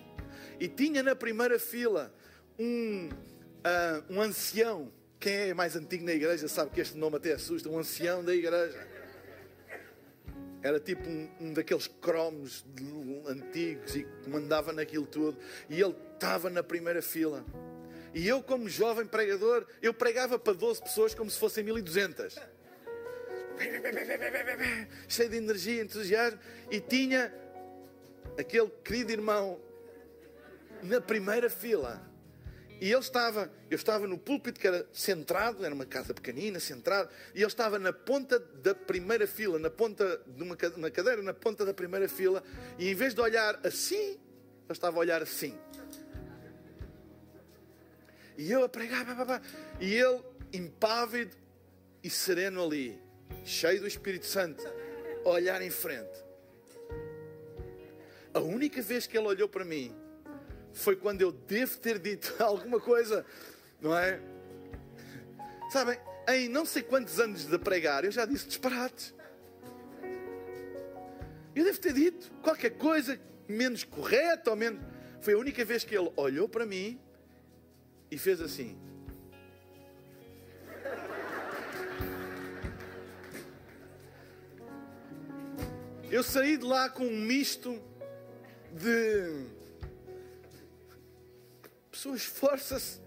E 0.59 0.67
tinha 0.67 1.01
na 1.01 1.15
primeira 1.15 1.57
fila 1.57 2.13
um, 2.57 3.09
uh, 3.09 4.13
um 4.13 4.21
ancião. 4.21 4.91
Quem 5.19 5.33
é 5.33 5.53
mais 5.53 5.75
antigo 5.75 6.03
na 6.05 6.13
igreja 6.13 6.47
sabe 6.47 6.71
que 6.71 6.81
este 6.81 6.97
nome 6.97 7.17
até 7.17 7.33
assusta. 7.33 7.69
Um 7.69 7.79
ancião 7.79 8.23
da 8.23 8.35
igreja. 8.35 8.87
Era 10.61 10.79
tipo 10.79 11.07
um, 11.07 11.29
um 11.39 11.53
daqueles 11.53 11.87
cromos 11.87 12.65
antigos 13.27 13.95
e 13.95 14.05
mandava 14.27 14.73
naquilo 14.73 15.05
tudo. 15.05 15.37
E 15.69 15.79
ele 15.79 15.95
estava 16.15 16.49
na 16.49 16.61
primeira 16.61 17.01
fila. 17.01 17.45
E 18.13 18.27
eu, 18.27 18.41
como 18.41 18.67
jovem 18.67 19.05
pregador, 19.05 19.65
eu 19.81 19.93
pregava 19.93 20.39
para 20.39 20.53
12 20.53 20.81
pessoas 20.81 21.13
como 21.13 21.29
se 21.29 21.37
fossem 21.39 21.63
1200. 21.63 22.35
cheio 25.07 25.29
de 25.29 25.37
energia, 25.37 25.81
entusiasmo, 25.81 26.39
e 26.71 26.79
tinha 26.79 27.33
aquele 28.37 28.69
querido 28.83 29.11
irmão 29.11 29.59
na 30.81 31.01
primeira 31.01 31.49
fila. 31.49 32.09
E 32.81 32.89
ele 32.89 33.01
estava, 33.01 33.51
eu 33.69 33.75
estava 33.75 34.07
no 34.07 34.17
púlpito 34.17 34.57
que 34.59 34.65
era 34.65 34.87
centrado, 34.93 35.65
era 35.65 35.75
uma 35.75 35.85
casa 35.85 36.13
pequenina, 36.13 36.61
centrado, 36.61 37.09
e 37.35 37.39
ele 37.39 37.47
estava 37.47 37.77
na 37.77 37.91
ponta 37.91 38.39
da 38.39 38.73
primeira 38.73 39.27
fila, 39.27 39.59
na 39.59 39.69
ponta 39.69 40.21
de 40.25 40.41
uma, 40.41 40.55
cadeira, 40.55 41.21
na 41.21 41.33
ponta 41.33 41.65
da 41.65 41.73
primeira 41.73 42.07
fila, 42.07 42.41
e 42.77 42.89
em 42.89 42.95
vez 42.95 43.13
de 43.13 43.19
olhar 43.19 43.59
assim, 43.65 44.11
ele 44.11 44.19
estava 44.69 44.95
a 44.95 44.99
olhar 44.99 45.21
assim. 45.21 45.59
E 48.39 48.49
eu 48.53 48.63
a 48.63 48.69
pregar, 48.69 49.05
e 49.81 49.93
ele 49.93 50.21
impávido 50.53 51.35
e 52.01 52.09
sereno 52.09 52.63
ali, 52.63 52.97
cheio 53.43 53.81
do 53.81 53.85
Espírito 53.85 54.25
Santo, 54.25 54.63
a 55.25 55.29
olhar 55.29 55.61
em 55.61 55.69
frente. 55.69 56.23
A 58.33 58.39
única 58.39 58.81
vez 58.81 59.05
que 59.05 59.17
ele 59.17 59.27
olhou 59.27 59.49
para 59.49 59.65
mim 59.65 59.93
foi 60.71 60.95
quando 60.95 61.21
eu 61.21 61.33
devo 61.33 61.77
ter 61.79 61.99
dito 61.99 62.33
alguma 62.41 62.79
coisa, 62.79 63.25
não 63.81 63.93
é? 63.93 64.21
Sabem, 65.69 65.99
em 66.29 66.47
não 66.47 66.65
sei 66.65 66.81
quantos 66.81 67.19
anos 67.19 67.43
de 67.43 67.59
pregar, 67.59 68.05
eu 68.05 68.11
já 68.11 68.25
disse 68.25 68.47
disparates. 68.47 69.13
Eu 71.53 71.65
devo 71.65 71.77
ter 71.77 71.91
dito 71.91 72.31
qualquer 72.41 72.69
coisa 72.77 73.19
menos 73.49 73.83
correta 73.83 74.49
ou 74.49 74.55
menos. 74.55 74.81
Foi 75.19 75.33
a 75.33 75.37
única 75.37 75.65
vez 75.65 75.83
que 75.83 75.93
ele 75.93 76.09
olhou 76.15 76.47
para 76.47 76.65
mim 76.65 76.97
e 78.11 78.17
fez 78.17 78.41
assim. 78.41 78.77
Eu 86.11 86.23
saí 86.23 86.57
de 86.57 86.65
lá 86.65 86.89
com 86.89 87.05
um 87.05 87.21
misto 87.21 87.79
de 88.73 89.45
pessoa 91.91 92.15
esforça-se. 92.15 92.99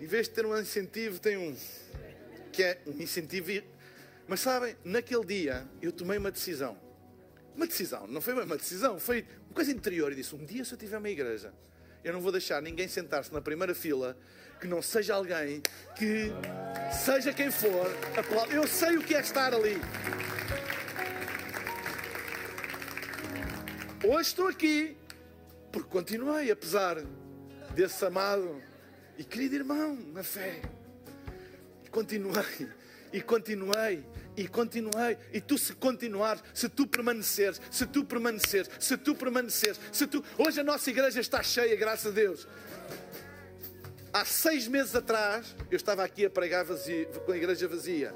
Em 0.00 0.06
vez 0.06 0.28
de 0.28 0.34
ter 0.34 0.46
um 0.46 0.58
incentivo, 0.58 1.20
tem 1.20 1.36
um 1.36 1.54
que 2.50 2.62
é 2.62 2.80
um 2.86 3.02
incentivo. 3.02 3.62
Mas 4.26 4.40
sabem, 4.40 4.74
naquele 4.82 5.24
dia 5.24 5.68
eu 5.80 5.92
tomei 5.92 6.18
uma 6.18 6.30
decisão. 6.30 6.76
Uma 7.54 7.66
decisão, 7.66 8.06
não 8.06 8.20
foi 8.20 8.32
uma 8.32 8.56
decisão, 8.56 8.98
foi 8.98 9.26
uma 9.46 9.54
coisa 9.54 9.70
interior. 9.70 10.10
E 10.10 10.14
disse: 10.14 10.34
Um 10.34 10.44
dia, 10.44 10.64
se 10.64 10.72
eu 10.72 10.78
tiver 10.78 10.96
uma 10.96 11.10
igreja, 11.10 11.52
eu 12.02 12.12
não 12.12 12.20
vou 12.20 12.32
deixar 12.32 12.62
ninguém 12.62 12.88
sentar-se 12.88 13.32
na 13.32 13.40
primeira 13.40 13.74
fila 13.74 14.16
que 14.60 14.66
não 14.66 14.82
seja 14.82 15.14
alguém 15.14 15.62
que, 15.96 16.30
seja 16.92 17.32
quem 17.32 17.50
for, 17.50 17.86
aplaude. 18.16 18.54
Eu 18.54 18.66
sei 18.66 18.96
o 18.96 19.02
que 19.02 19.14
é 19.14 19.20
estar 19.20 19.54
ali. 19.54 19.78
Hoje 24.04 24.28
estou 24.28 24.48
aqui 24.48 24.96
porque 25.72 25.88
continuei, 25.88 26.50
apesar 26.50 26.96
desse 27.74 28.04
amado 28.04 28.62
e 29.16 29.24
querido 29.24 29.56
irmão 29.56 29.94
na 30.12 30.22
fé. 30.22 30.60
Continuei, 31.90 32.68
e 33.12 33.20
continuei, 33.20 34.04
e 34.36 34.46
continuei. 34.48 35.16
E 35.32 35.40
tu, 35.40 35.58
se 35.58 35.74
continuares, 35.74 36.42
se 36.54 36.68
tu 36.68 36.86
permaneceres, 36.86 37.60
se 37.70 37.86
tu 37.86 38.04
permaneceres, 38.04 38.70
se 38.78 38.96
tu 38.96 39.14
permaneceres, 39.14 39.80
se 39.92 40.06
tu. 40.06 40.24
Hoje 40.38 40.60
a 40.60 40.64
nossa 40.64 40.90
igreja 40.90 41.20
está 41.20 41.42
cheia, 41.42 41.74
graças 41.76 42.06
a 42.06 42.14
Deus. 42.14 42.46
Há 44.12 44.24
seis 44.24 44.66
meses 44.66 44.94
atrás, 44.96 45.54
eu 45.70 45.76
estava 45.76 46.02
aqui 46.02 46.24
a 46.24 46.30
pregar 46.30 46.64
vazio, 46.64 47.06
com 47.24 47.32
a 47.32 47.36
igreja 47.36 47.68
vazia 47.68 48.12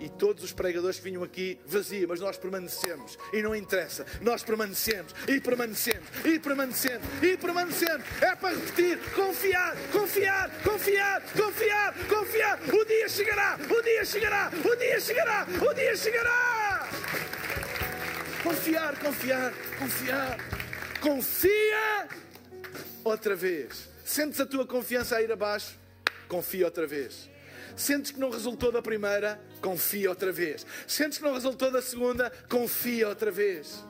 e 0.00 0.08
todos 0.08 0.44
os 0.44 0.52
pregadores 0.52 0.98
que 0.98 1.04
vinham 1.04 1.22
aqui 1.22 1.58
vazia, 1.66 2.06
mas 2.06 2.20
nós 2.20 2.36
permanecemos 2.36 3.18
e 3.32 3.42
não 3.42 3.54
interessa, 3.54 4.06
nós 4.20 4.42
permanecemos 4.42 5.14
e 5.26 5.40
permanecemos 5.40 6.08
e 6.24 6.38
permanecemos 6.38 7.06
e 7.22 7.36
permanecemos. 7.36 8.06
É 8.20 8.34
para 8.34 8.54
repetir: 8.54 8.98
confiar, 9.14 9.76
confiar, 9.92 10.50
confiar, 10.62 11.22
confiar, 11.36 11.94
confiar. 12.08 12.60
O 12.72 12.84
dia 12.84 13.08
chegará, 13.08 13.58
o 13.70 13.82
dia 13.82 14.04
chegará, 14.04 14.50
o 14.64 14.76
dia 14.76 15.00
chegará, 15.00 15.46
o 15.70 15.74
dia 15.74 15.96
chegará. 15.96 16.88
Confiar, 18.42 18.98
confiar, 18.98 19.52
confiar. 19.78 20.38
Confia 21.00 22.08
outra 23.04 23.36
vez. 23.36 23.88
Sentes 24.04 24.40
a 24.40 24.46
tua 24.46 24.66
confiança 24.66 25.16
a 25.16 25.22
ir 25.22 25.30
abaixo? 25.30 25.76
Confia 26.28 26.64
outra 26.64 26.86
vez. 26.86 27.28
Sentes 27.76 28.10
que 28.10 28.20
não 28.20 28.30
resultou 28.30 28.70
da 28.72 28.82
primeira? 28.82 29.40
Confia 29.60 30.10
outra 30.10 30.32
vez. 30.32 30.66
Sentes 30.86 31.18
que 31.18 31.24
não 31.24 31.34
resultou 31.34 31.70
da 31.70 31.82
segunda? 31.82 32.30
Confia 32.48 33.08
outra 33.08 33.30
vez. 33.30 33.84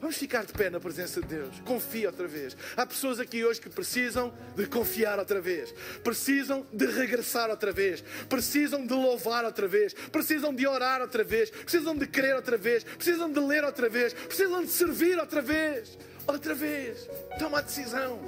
Vamos 0.00 0.16
ficar 0.16 0.44
de 0.44 0.52
pé 0.52 0.70
na 0.70 0.78
presença 0.78 1.20
de 1.20 1.26
Deus. 1.26 1.60
Confia 1.64 2.08
outra 2.08 2.28
vez. 2.28 2.56
Há 2.76 2.86
pessoas 2.86 3.18
aqui 3.18 3.44
hoje 3.44 3.60
que 3.60 3.68
precisam 3.68 4.32
de 4.54 4.64
confiar 4.66 5.18
outra 5.18 5.40
vez. 5.40 5.72
Precisam 6.04 6.64
de 6.72 6.86
regressar 6.86 7.50
outra 7.50 7.72
vez. 7.72 8.02
Precisam 8.28 8.86
de 8.86 8.92
louvar 8.92 9.44
outra 9.44 9.66
vez. 9.66 9.92
Precisam 9.92 10.54
de 10.54 10.66
orar 10.68 11.00
outra 11.00 11.24
vez. 11.24 11.50
Precisam 11.50 11.96
de 11.96 12.06
crer 12.06 12.36
outra 12.36 12.56
vez. 12.56 12.84
Precisam 12.84 13.32
de 13.32 13.40
ler 13.40 13.64
outra 13.64 13.88
vez. 13.88 14.12
Precisam 14.12 14.62
de 14.62 14.70
servir 14.70 15.18
outra 15.18 15.42
vez. 15.42 15.98
Outra 16.28 16.54
vez. 16.54 17.08
Toma 17.38 17.58
a 17.58 17.62
decisão. 17.62 18.20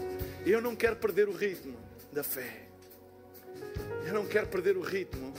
Eu 0.44 0.60
não 0.60 0.74
quero 0.74 0.96
perder 0.96 1.28
o 1.28 1.32
ritmo 1.32 1.78
da 2.12 2.24
fé. 2.24 2.69
Eu 4.06 4.14
não 4.14 4.26
quero 4.26 4.46
perder 4.48 4.76
o 4.76 4.80
ritmo 4.80 5.32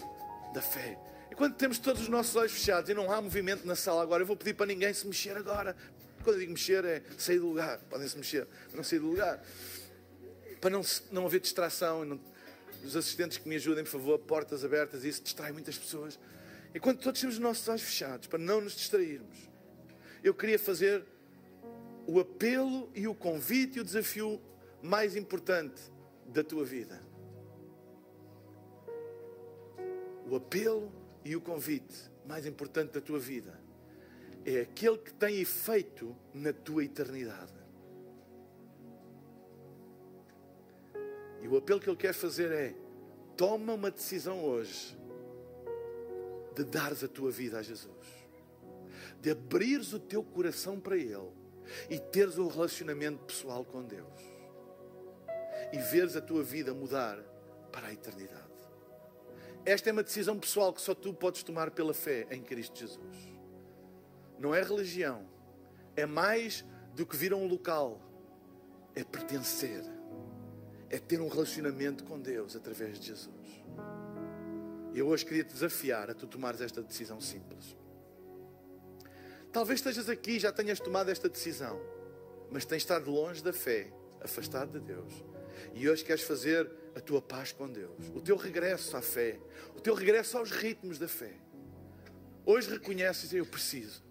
da 0.54 0.62
fé. 0.62 0.98
E 1.30 1.36
quando 1.36 1.56
temos 1.56 1.80
todos 1.80 2.04
os 2.04 2.08
nossos 2.08 2.36
olhos 2.36 2.52
fechados 2.52 2.90
e 2.90 2.94
não 2.94 3.12
há 3.12 3.22
movimento 3.22 3.66
na 3.66 3.76
sala 3.76 4.02
agora, 4.02 4.22
eu 4.22 4.28
vou 4.28 4.36
pedir 4.36 4.54
para 4.54 4.66
ninguém 4.66 4.94
se 4.94 5.06
mexer 5.08 5.36
agora. 5.36 5.76
Quando 6.24 6.36
eu 6.36 6.40
digo 6.42 6.52
mexer, 6.52 6.84
é 6.86 7.02
sair 7.18 7.40
do 7.40 7.48
lugar. 7.48 7.80
Podem 7.90 8.08
se 8.08 8.18
mexer, 8.18 8.48
não 8.74 8.84
sair 8.84 9.00
do 9.00 9.08
lugar. 9.08 9.44
Para 10.60 10.70
não, 10.70 10.82
não 11.12 11.26
haver 11.26 11.40
distração. 11.40 12.06
Não... 12.06 12.20
Os 12.84 12.96
assistentes 12.96 13.38
que 13.38 13.48
me 13.48 13.56
ajudem, 13.56 13.84
por 13.84 13.92
favor, 13.92 14.20
portas 14.20 14.66
abertas, 14.66 15.04
isso 15.04 15.22
distrai 15.22 15.52
muitas 15.52 15.78
pessoas. 15.78 16.20
E 16.74 16.80
quando 16.80 17.00
todos 17.00 17.20
temos 17.20 17.36
os 17.36 17.42
nossos 17.42 17.68
olhos 17.68 17.82
fechados, 17.82 18.28
para 18.28 18.40
não 18.40 18.62
nos 18.62 18.74
distrairmos, 18.74 19.38
eu 20.24 20.34
queria 20.34 20.58
fazer 20.58 21.04
o 22.08 22.20
apelo 22.20 22.90
e 22.96 23.08
o 23.08 23.14
convite 23.14 23.78
e 23.78 23.82
o 23.82 23.84
desafio 23.84 24.42
mais 24.82 25.16
importante 25.16 25.82
da 26.26 26.44
tua 26.44 26.66
vida. 26.66 27.11
O 30.32 30.38
apelo 30.38 30.90
e 31.26 31.36
o 31.36 31.42
convite 31.42 32.10
mais 32.26 32.46
importante 32.46 32.94
da 32.94 33.02
tua 33.02 33.20
vida 33.20 33.60
é 34.46 34.62
aquele 34.62 34.98
que 34.98 35.14
tem 35.14 35.42
efeito 35.42 36.16
na 36.34 36.54
tua 36.54 36.86
eternidade. 36.86 37.52
E 41.42 41.48
o 41.50 41.58
apelo 41.58 41.82
que 41.82 41.90
ele 41.90 41.98
quer 41.98 42.14
fazer 42.14 42.50
é: 42.50 42.74
toma 43.36 43.74
uma 43.74 43.92
decisão 43.92 44.42
hoje 44.42 44.98
de 46.56 46.64
dares 46.64 47.04
a 47.04 47.10
tua 47.10 47.30
vida 47.30 47.60
a 47.60 47.62
Jesus, 47.62 48.08
de 49.20 49.32
abrires 49.32 49.92
o 49.92 50.00
teu 50.00 50.24
coração 50.24 50.80
para 50.80 50.96
Ele 50.96 51.30
e 51.90 52.00
teres 52.00 52.38
um 52.38 52.48
relacionamento 52.48 53.26
pessoal 53.26 53.66
com 53.66 53.84
Deus 53.84 54.22
e 55.74 55.78
veres 55.78 56.16
a 56.16 56.22
tua 56.22 56.42
vida 56.42 56.74
mudar 56.74 57.18
para 57.70 57.88
a 57.88 57.94
eternidade. 57.94 58.41
Esta 59.66 59.90
é 59.90 59.94
uma 59.94 60.04
decisão 60.04 60.40
pessoal 60.40 60.74
que 60.74 60.82
só 60.82 60.96
tu 60.96 61.14
podes 61.14 61.44
tomar 61.44 61.70
pela 61.72 61.94
fé 61.94 62.26
em 62.32 62.42
Cristo 62.42 62.80
Jesus. 62.80 63.32
Não 64.40 64.56
é 64.56 64.64
religião. 64.64 65.28
É 65.96 66.06
mais 66.06 66.66
do 66.96 67.06
que 67.06 67.16
vir 67.16 67.32
a 67.32 67.36
um 67.36 67.48
local. 67.48 68.02
É 68.96 69.04
pertencer. 69.04 69.84
É 70.90 70.98
ter 70.98 71.22
um 71.22 71.28
relacionamento 71.28 72.04
com 72.04 72.20
Deus 72.20 72.56
através 72.56 73.00
de 73.00 73.08
Jesus. 73.08 73.64
Eu 74.94 75.08
hoje 75.08 75.26
queria 75.26 75.44
te 75.44 75.54
desafiar 75.54 76.10
a 76.10 76.14
tu 76.14 76.28
tomares 76.28 76.60
esta 76.60 76.82
decisão 76.82 77.22
simples. 77.22 77.78
Talvez 79.52 79.80
estejas 79.80 80.10
aqui 80.10 80.32
e 80.32 80.40
já 80.40 80.52
tenhas 80.52 80.80
tomado 80.80 81.10
esta 81.10 81.30
decisão, 81.30 81.80
mas 82.50 82.66
tens 82.66 82.78
estado 82.78 83.12
longe 83.12 83.44
da 83.44 83.54
fé, 83.54 83.92
afastado 84.22 84.80
de 84.80 84.86
Deus. 84.86 85.31
E 85.74 85.90
hoje 85.90 86.04
queres 86.04 86.24
fazer 86.24 86.70
a 86.96 87.00
tua 87.00 87.22
paz 87.22 87.52
com 87.52 87.70
Deus, 87.70 88.10
o 88.14 88.22
teu 88.22 88.36
regresso 88.36 88.96
à 88.98 89.02
fé, 89.02 89.40
o 89.76 89.80
teu 89.82 89.94
regresso 89.94 90.38
aos 90.38 90.52
ritmos 90.52 91.00
da 91.00 91.08
fé. 91.08 91.34
Hoje 92.46 92.70
reconheces, 92.70 93.34
eu 93.34 93.46
preciso. 93.46 94.04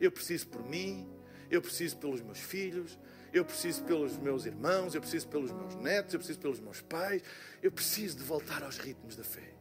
Eu 0.00 0.12
preciso 0.12 0.46
por 0.48 0.62
mim, 0.62 1.08
eu 1.50 1.62
preciso 1.62 1.96
pelos 1.96 2.20
meus 2.20 2.38
filhos, 2.38 2.98
eu 3.32 3.44
preciso 3.44 3.82
pelos 3.84 4.16
meus 4.16 4.46
irmãos, 4.46 4.94
eu 4.94 5.00
preciso 5.00 5.28
pelos 5.28 5.50
meus 5.50 5.74
netos, 5.76 6.14
eu 6.14 6.20
preciso 6.20 6.38
pelos 6.38 6.60
meus 6.60 6.80
pais, 6.80 7.22
eu 7.62 7.72
preciso 7.72 8.16
de 8.16 8.22
voltar 8.22 8.62
aos 8.62 8.78
ritmos 8.78 9.16
da 9.16 9.24
fé. 9.24 9.54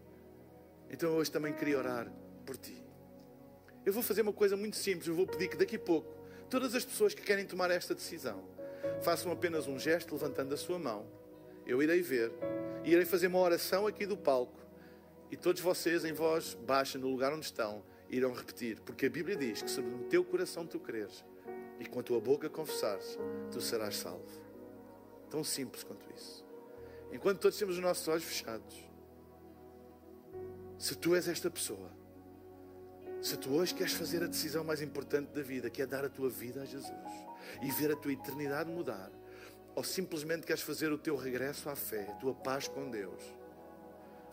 Então 0.90 1.16
hoje 1.16 1.32
também 1.32 1.54
queria 1.54 1.78
orar 1.78 2.12
por 2.46 2.58
ti. 2.58 2.84
Eu 3.86 3.94
vou 3.94 4.04
fazer 4.04 4.22
uma 4.22 4.34
coisa 4.34 4.58
muito 4.58 4.76
simples, 4.76 5.08
eu 5.08 5.16
vou 5.16 5.28
pedir 5.28 5.48
que 5.48 5.58
daqui 5.58 5.76
a 5.76 5.80
pouco 5.80 6.16
todas 6.50 6.76
as 6.76 6.86
pessoas 6.86 7.14
que 7.14 7.22
querem 7.22 7.46
tomar 7.46 7.72
esta 7.72 7.96
decisão 7.96 8.44
façam 9.02 9.32
apenas 9.32 9.68
um 9.68 9.78
gesto 9.80 10.14
levantando 10.14 10.54
a 10.54 10.58
sua 10.58 10.80
mão 10.80 11.17
eu 11.68 11.84
irei 11.84 12.02
ver 12.02 12.32
e 12.84 12.92
irei 12.92 13.06
fazer 13.06 13.28
uma 13.28 13.40
oração 13.40 13.86
aqui 13.86 14.06
do 14.06 14.16
palco. 14.16 14.58
E 15.30 15.36
todos 15.36 15.62
vocês, 15.62 16.06
em 16.06 16.14
voz 16.14 16.54
baixa, 16.54 16.98
no 16.98 17.10
lugar 17.10 17.34
onde 17.34 17.46
estão, 17.46 17.84
irão 18.10 18.34
repetir. 18.34 18.80
Porque 18.80 19.08
a 19.08 19.10
Bíblia 19.10 19.36
diz 19.36 19.62
que 19.62 19.70
se 19.70 19.82
no 19.82 20.06
teu 20.06 20.24
coração 20.24 20.66
tu 20.66 20.80
creres 20.80 21.26
e 21.80 21.86
com 21.86 22.00
a 22.00 22.04
tua 22.04 22.20
boca 22.20 22.50
confessares, 22.50 23.20
tu 23.52 23.60
serás 23.60 23.98
salvo. 23.98 24.26
Tão 25.30 25.44
simples 25.44 25.84
quanto 25.84 26.08
isso. 26.16 26.46
Enquanto 27.12 27.40
todos 27.40 27.58
temos 27.58 27.76
os 27.76 27.82
nossos 27.82 28.08
olhos 28.08 28.24
fechados, 28.24 28.88
se 30.78 30.96
tu 30.96 31.16
és 31.16 31.28
esta 31.28 31.50
pessoa, 31.50 31.92
se 33.22 33.36
tu 33.36 33.54
hoje 33.54 33.74
queres 33.74 33.94
fazer 33.94 34.24
a 34.24 34.28
decisão 34.28 34.64
mais 34.64 34.82
importante 34.82 35.34
da 35.34 35.42
vida, 35.42 35.70
que 35.70 35.82
é 35.82 35.86
dar 35.86 36.06
a 36.06 36.10
tua 36.10 36.30
vida 36.30 36.62
a 36.62 36.66
Jesus 36.66 36.94
e 37.62 37.72
ver 37.72 37.92
a 37.92 37.96
tua 37.96 38.14
eternidade 38.14 38.70
mudar, 38.70 39.12
ou 39.78 39.84
simplesmente 39.84 40.48
queres 40.48 40.64
fazer 40.64 40.92
o 40.92 40.98
teu 40.98 41.16
regresso 41.16 41.70
à 41.70 41.76
fé, 41.76 42.08
a 42.10 42.14
tua 42.14 42.34
paz 42.34 42.68
com 42.68 42.90
Deus, 42.90 43.22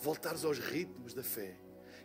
voltares 0.00 0.42
aos 0.42 0.58
ritmos 0.58 1.12
da 1.12 1.22
fé, 1.22 1.54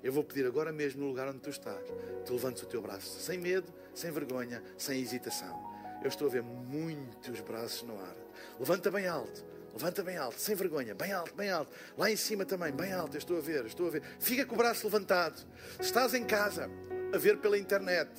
eu 0.04 0.12
vou 0.12 0.26
pedir 0.26 0.46
agora 0.46 0.74
mesmo, 0.74 1.04
no 1.04 1.08
lugar 1.08 1.30
onde 1.30 1.40
tu 1.40 1.50
estás, 1.50 1.82
tu 2.26 2.34
levantes 2.34 2.62
o 2.64 2.66
teu 2.66 2.82
braço, 2.82 3.18
sem 3.22 3.38
medo, 3.40 3.74
sem 3.94 4.12
vergonha, 4.12 4.62
sem 4.78 5.00
hesitação. 5.00 5.58
Eu 6.04 6.10
estou 6.10 6.28
a 6.28 6.30
ver 6.30 6.44
muitos 6.44 7.40
braços 7.40 7.84
no 7.84 7.98
ar. 7.98 8.16
Levanta 8.60 8.92
bem 8.92 9.08
alto. 9.08 9.46
Levanta 9.72 10.04
bem 10.04 10.18
alto, 10.18 10.38
sem 10.38 10.56
vergonha, 10.56 10.94
bem 10.94 11.14
alto, 11.14 11.34
bem 11.34 11.50
alto. 11.50 11.72
Lá 11.98 12.12
em 12.12 12.18
cima 12.18 12.44
também, 12.44 12.74
bem 12.74 12.92
alto, 12.92 13.16
eu 13.16 13.20
estou 13.20 13.38
a 13.38 13.42
ver, 13.42 13.66
estou 13.66 13.88
a 13.88 13.90
ver. 13.90 14.04
Fica 14.20 14.46
com 14.46 14.56
o 14.56 14.58
braço 14.58 14.86
levantado. 14.86 15.46
Se 15.78 15.84
estás 15.84 16.14
em 16.14 16.26
casa 16.26 16.70
a 17.14 17.18
ver 17.18 17.38
pela 17.38 17.58
internet, 17.58 18.10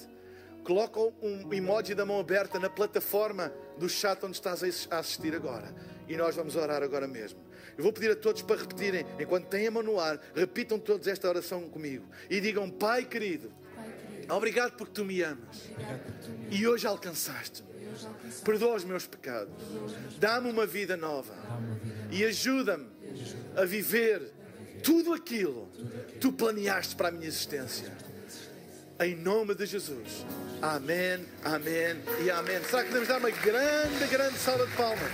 coloca 0.71 1.01
um 1.21 1.53
emoji 1.53 1.97
da 1.97 2.07
mão 2.07 2.21
aberta 2.21 2.57
na 2.61 2.71
plataforma 2.71 3.53
do 3.77 3.89
chat 3.89 4.25
onde 4.25 4.37
estás 4.37 4.63
a 4.89 4.99
assistir 5.01 5.35
agora. 5.35 5.75
E 6.09 6.17
nós 6.17 6.37
vamos 6.37 6.55
orar 6.55 6.81
agora 6.81 7.09
mesmo. 7.09 7.41
Eu 7.77 7.83
vou 7.83 7.93
pedir 7.93 8.13
a 8.13 8.15
todos 8.15 8.43
para 8.43 8.61
repetirem, 8.61 9.05
enquanto 9.19 9.49
têm 9.49 9.67
a 9.67 9.71
mão 9.73 9.83
no 9.83 9.99
ar, 9.99 10.21
repitam 10.33 10.79
todos 10.79 11.09
esta 11.09 11.29
oração 11.29 11.69
comigo 11.69 12.07
e 12.31 12.41
digam: 12.41 12.71
Pai 12.71 13.05
querido, 13.05 13.53
obrigado 14.29 14.77
porque 14.77 14.93
tu 14.93 15.05
me 15.05 15.21
amas 15.23 15.71
e 16.53 16.65
hoje 16.69 16.87
alcançaste-me. 16.87 17.69
Perdoa 18.45 18.77
os 18.77 18.85
meus 18.85 19.09
pecados, 19.09 19.53
dá-me 20.21 20.51
uma 20.51 20.67
vida 20.67 20.97
nova 20.97 21.35
e 22.13 22.25
ajuda-me 22.25 22.87
a 23.57 23.65
viver 23.65 24.33
tudo 24.85 25.13
aquilo 25.13 25.69
que 26.07 26.19
tu 26.21 26.33
planeaste 26.33 26.95
para 26.95 27.09
a 27.09 27.11
minha 27.11 27.27
existência. 27.27 28.10
Em 29.01 29.17
nome 29.17 29.55
de 29.55 29.65
Jesus. 29.65 30.27
Amém, 30.61 31.25
amém 31.43 31.97
e 32.23 32.31
amém. 32.31 32.61
Será 32.69 32.83
que 32.83 32.89
podemos 32.89 33.09
dar 33.09 33.17
uma 33.17 33.31
grande, 33.31 34.07
grande 34.11 34.39
salva 34.39 34.67
de 34.67 34.73
palmas? 34.73 35.11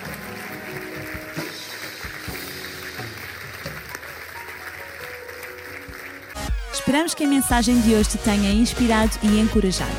Esperamos 6.73 7.15
que 7.15 7.23
a 7.23 7.29
mensagem 7.29 7.81
de 7.83 7.95
hoje 7.95 8.11
te 8.11 8.19
tenha 8.19 8.51
inspirado 8.51 9.13
e 9.23 9.39
encorajado. 9.39 9.93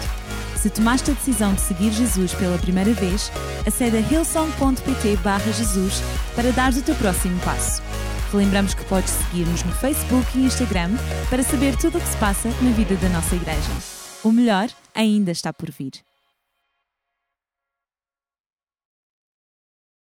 Se 0.61 0.69
tomaste 0.69 1.11
a 1.11 1.13
decisão 1.13 1.53
de 1.53 1.61
seguir 1.61 1.91
Jesus 1.91 2.33
pela 2.33 2.57
primeira 2.57 2.93
vez, 2.93 3.31
acede 3.65 3.95
a 3.95 4.01
hillsong.pt 4.01 5.17
Jesus 5.53 6.01
para 6.35 6.51
dar 6.51 6.73
o 6.73 6.81
teu 6.81 6.95
próximo 6.95 7.39
passo. 7.39 7.86
Relembramos 8.31 8.73
que 8.73 8.83
podes 8.85 9.11
seguir-nos 9.11 9.63
no 9.63 9.71
Facebook 9.71 10.25
e 10.35 10.45
Instagram 10.45 10.91
para 11.29 11.43
saber 11.43 11.75
tudo 11.77 11.97
o 11.97 12.01
que 12.01 12.07
se 12.07 12.17
passa 12.17 12.49
na 12.61 12.71
vida 12.71 12.95
da 12.95 13.09
nossa 13.09 13.35
igreja. 13.35 13.71
O 14.23 14.31
melhor 14.31 14.69
ainda 14.93 15.31
está 15.31 15.53
por 15.53 15.71
vir. 15.71 16.06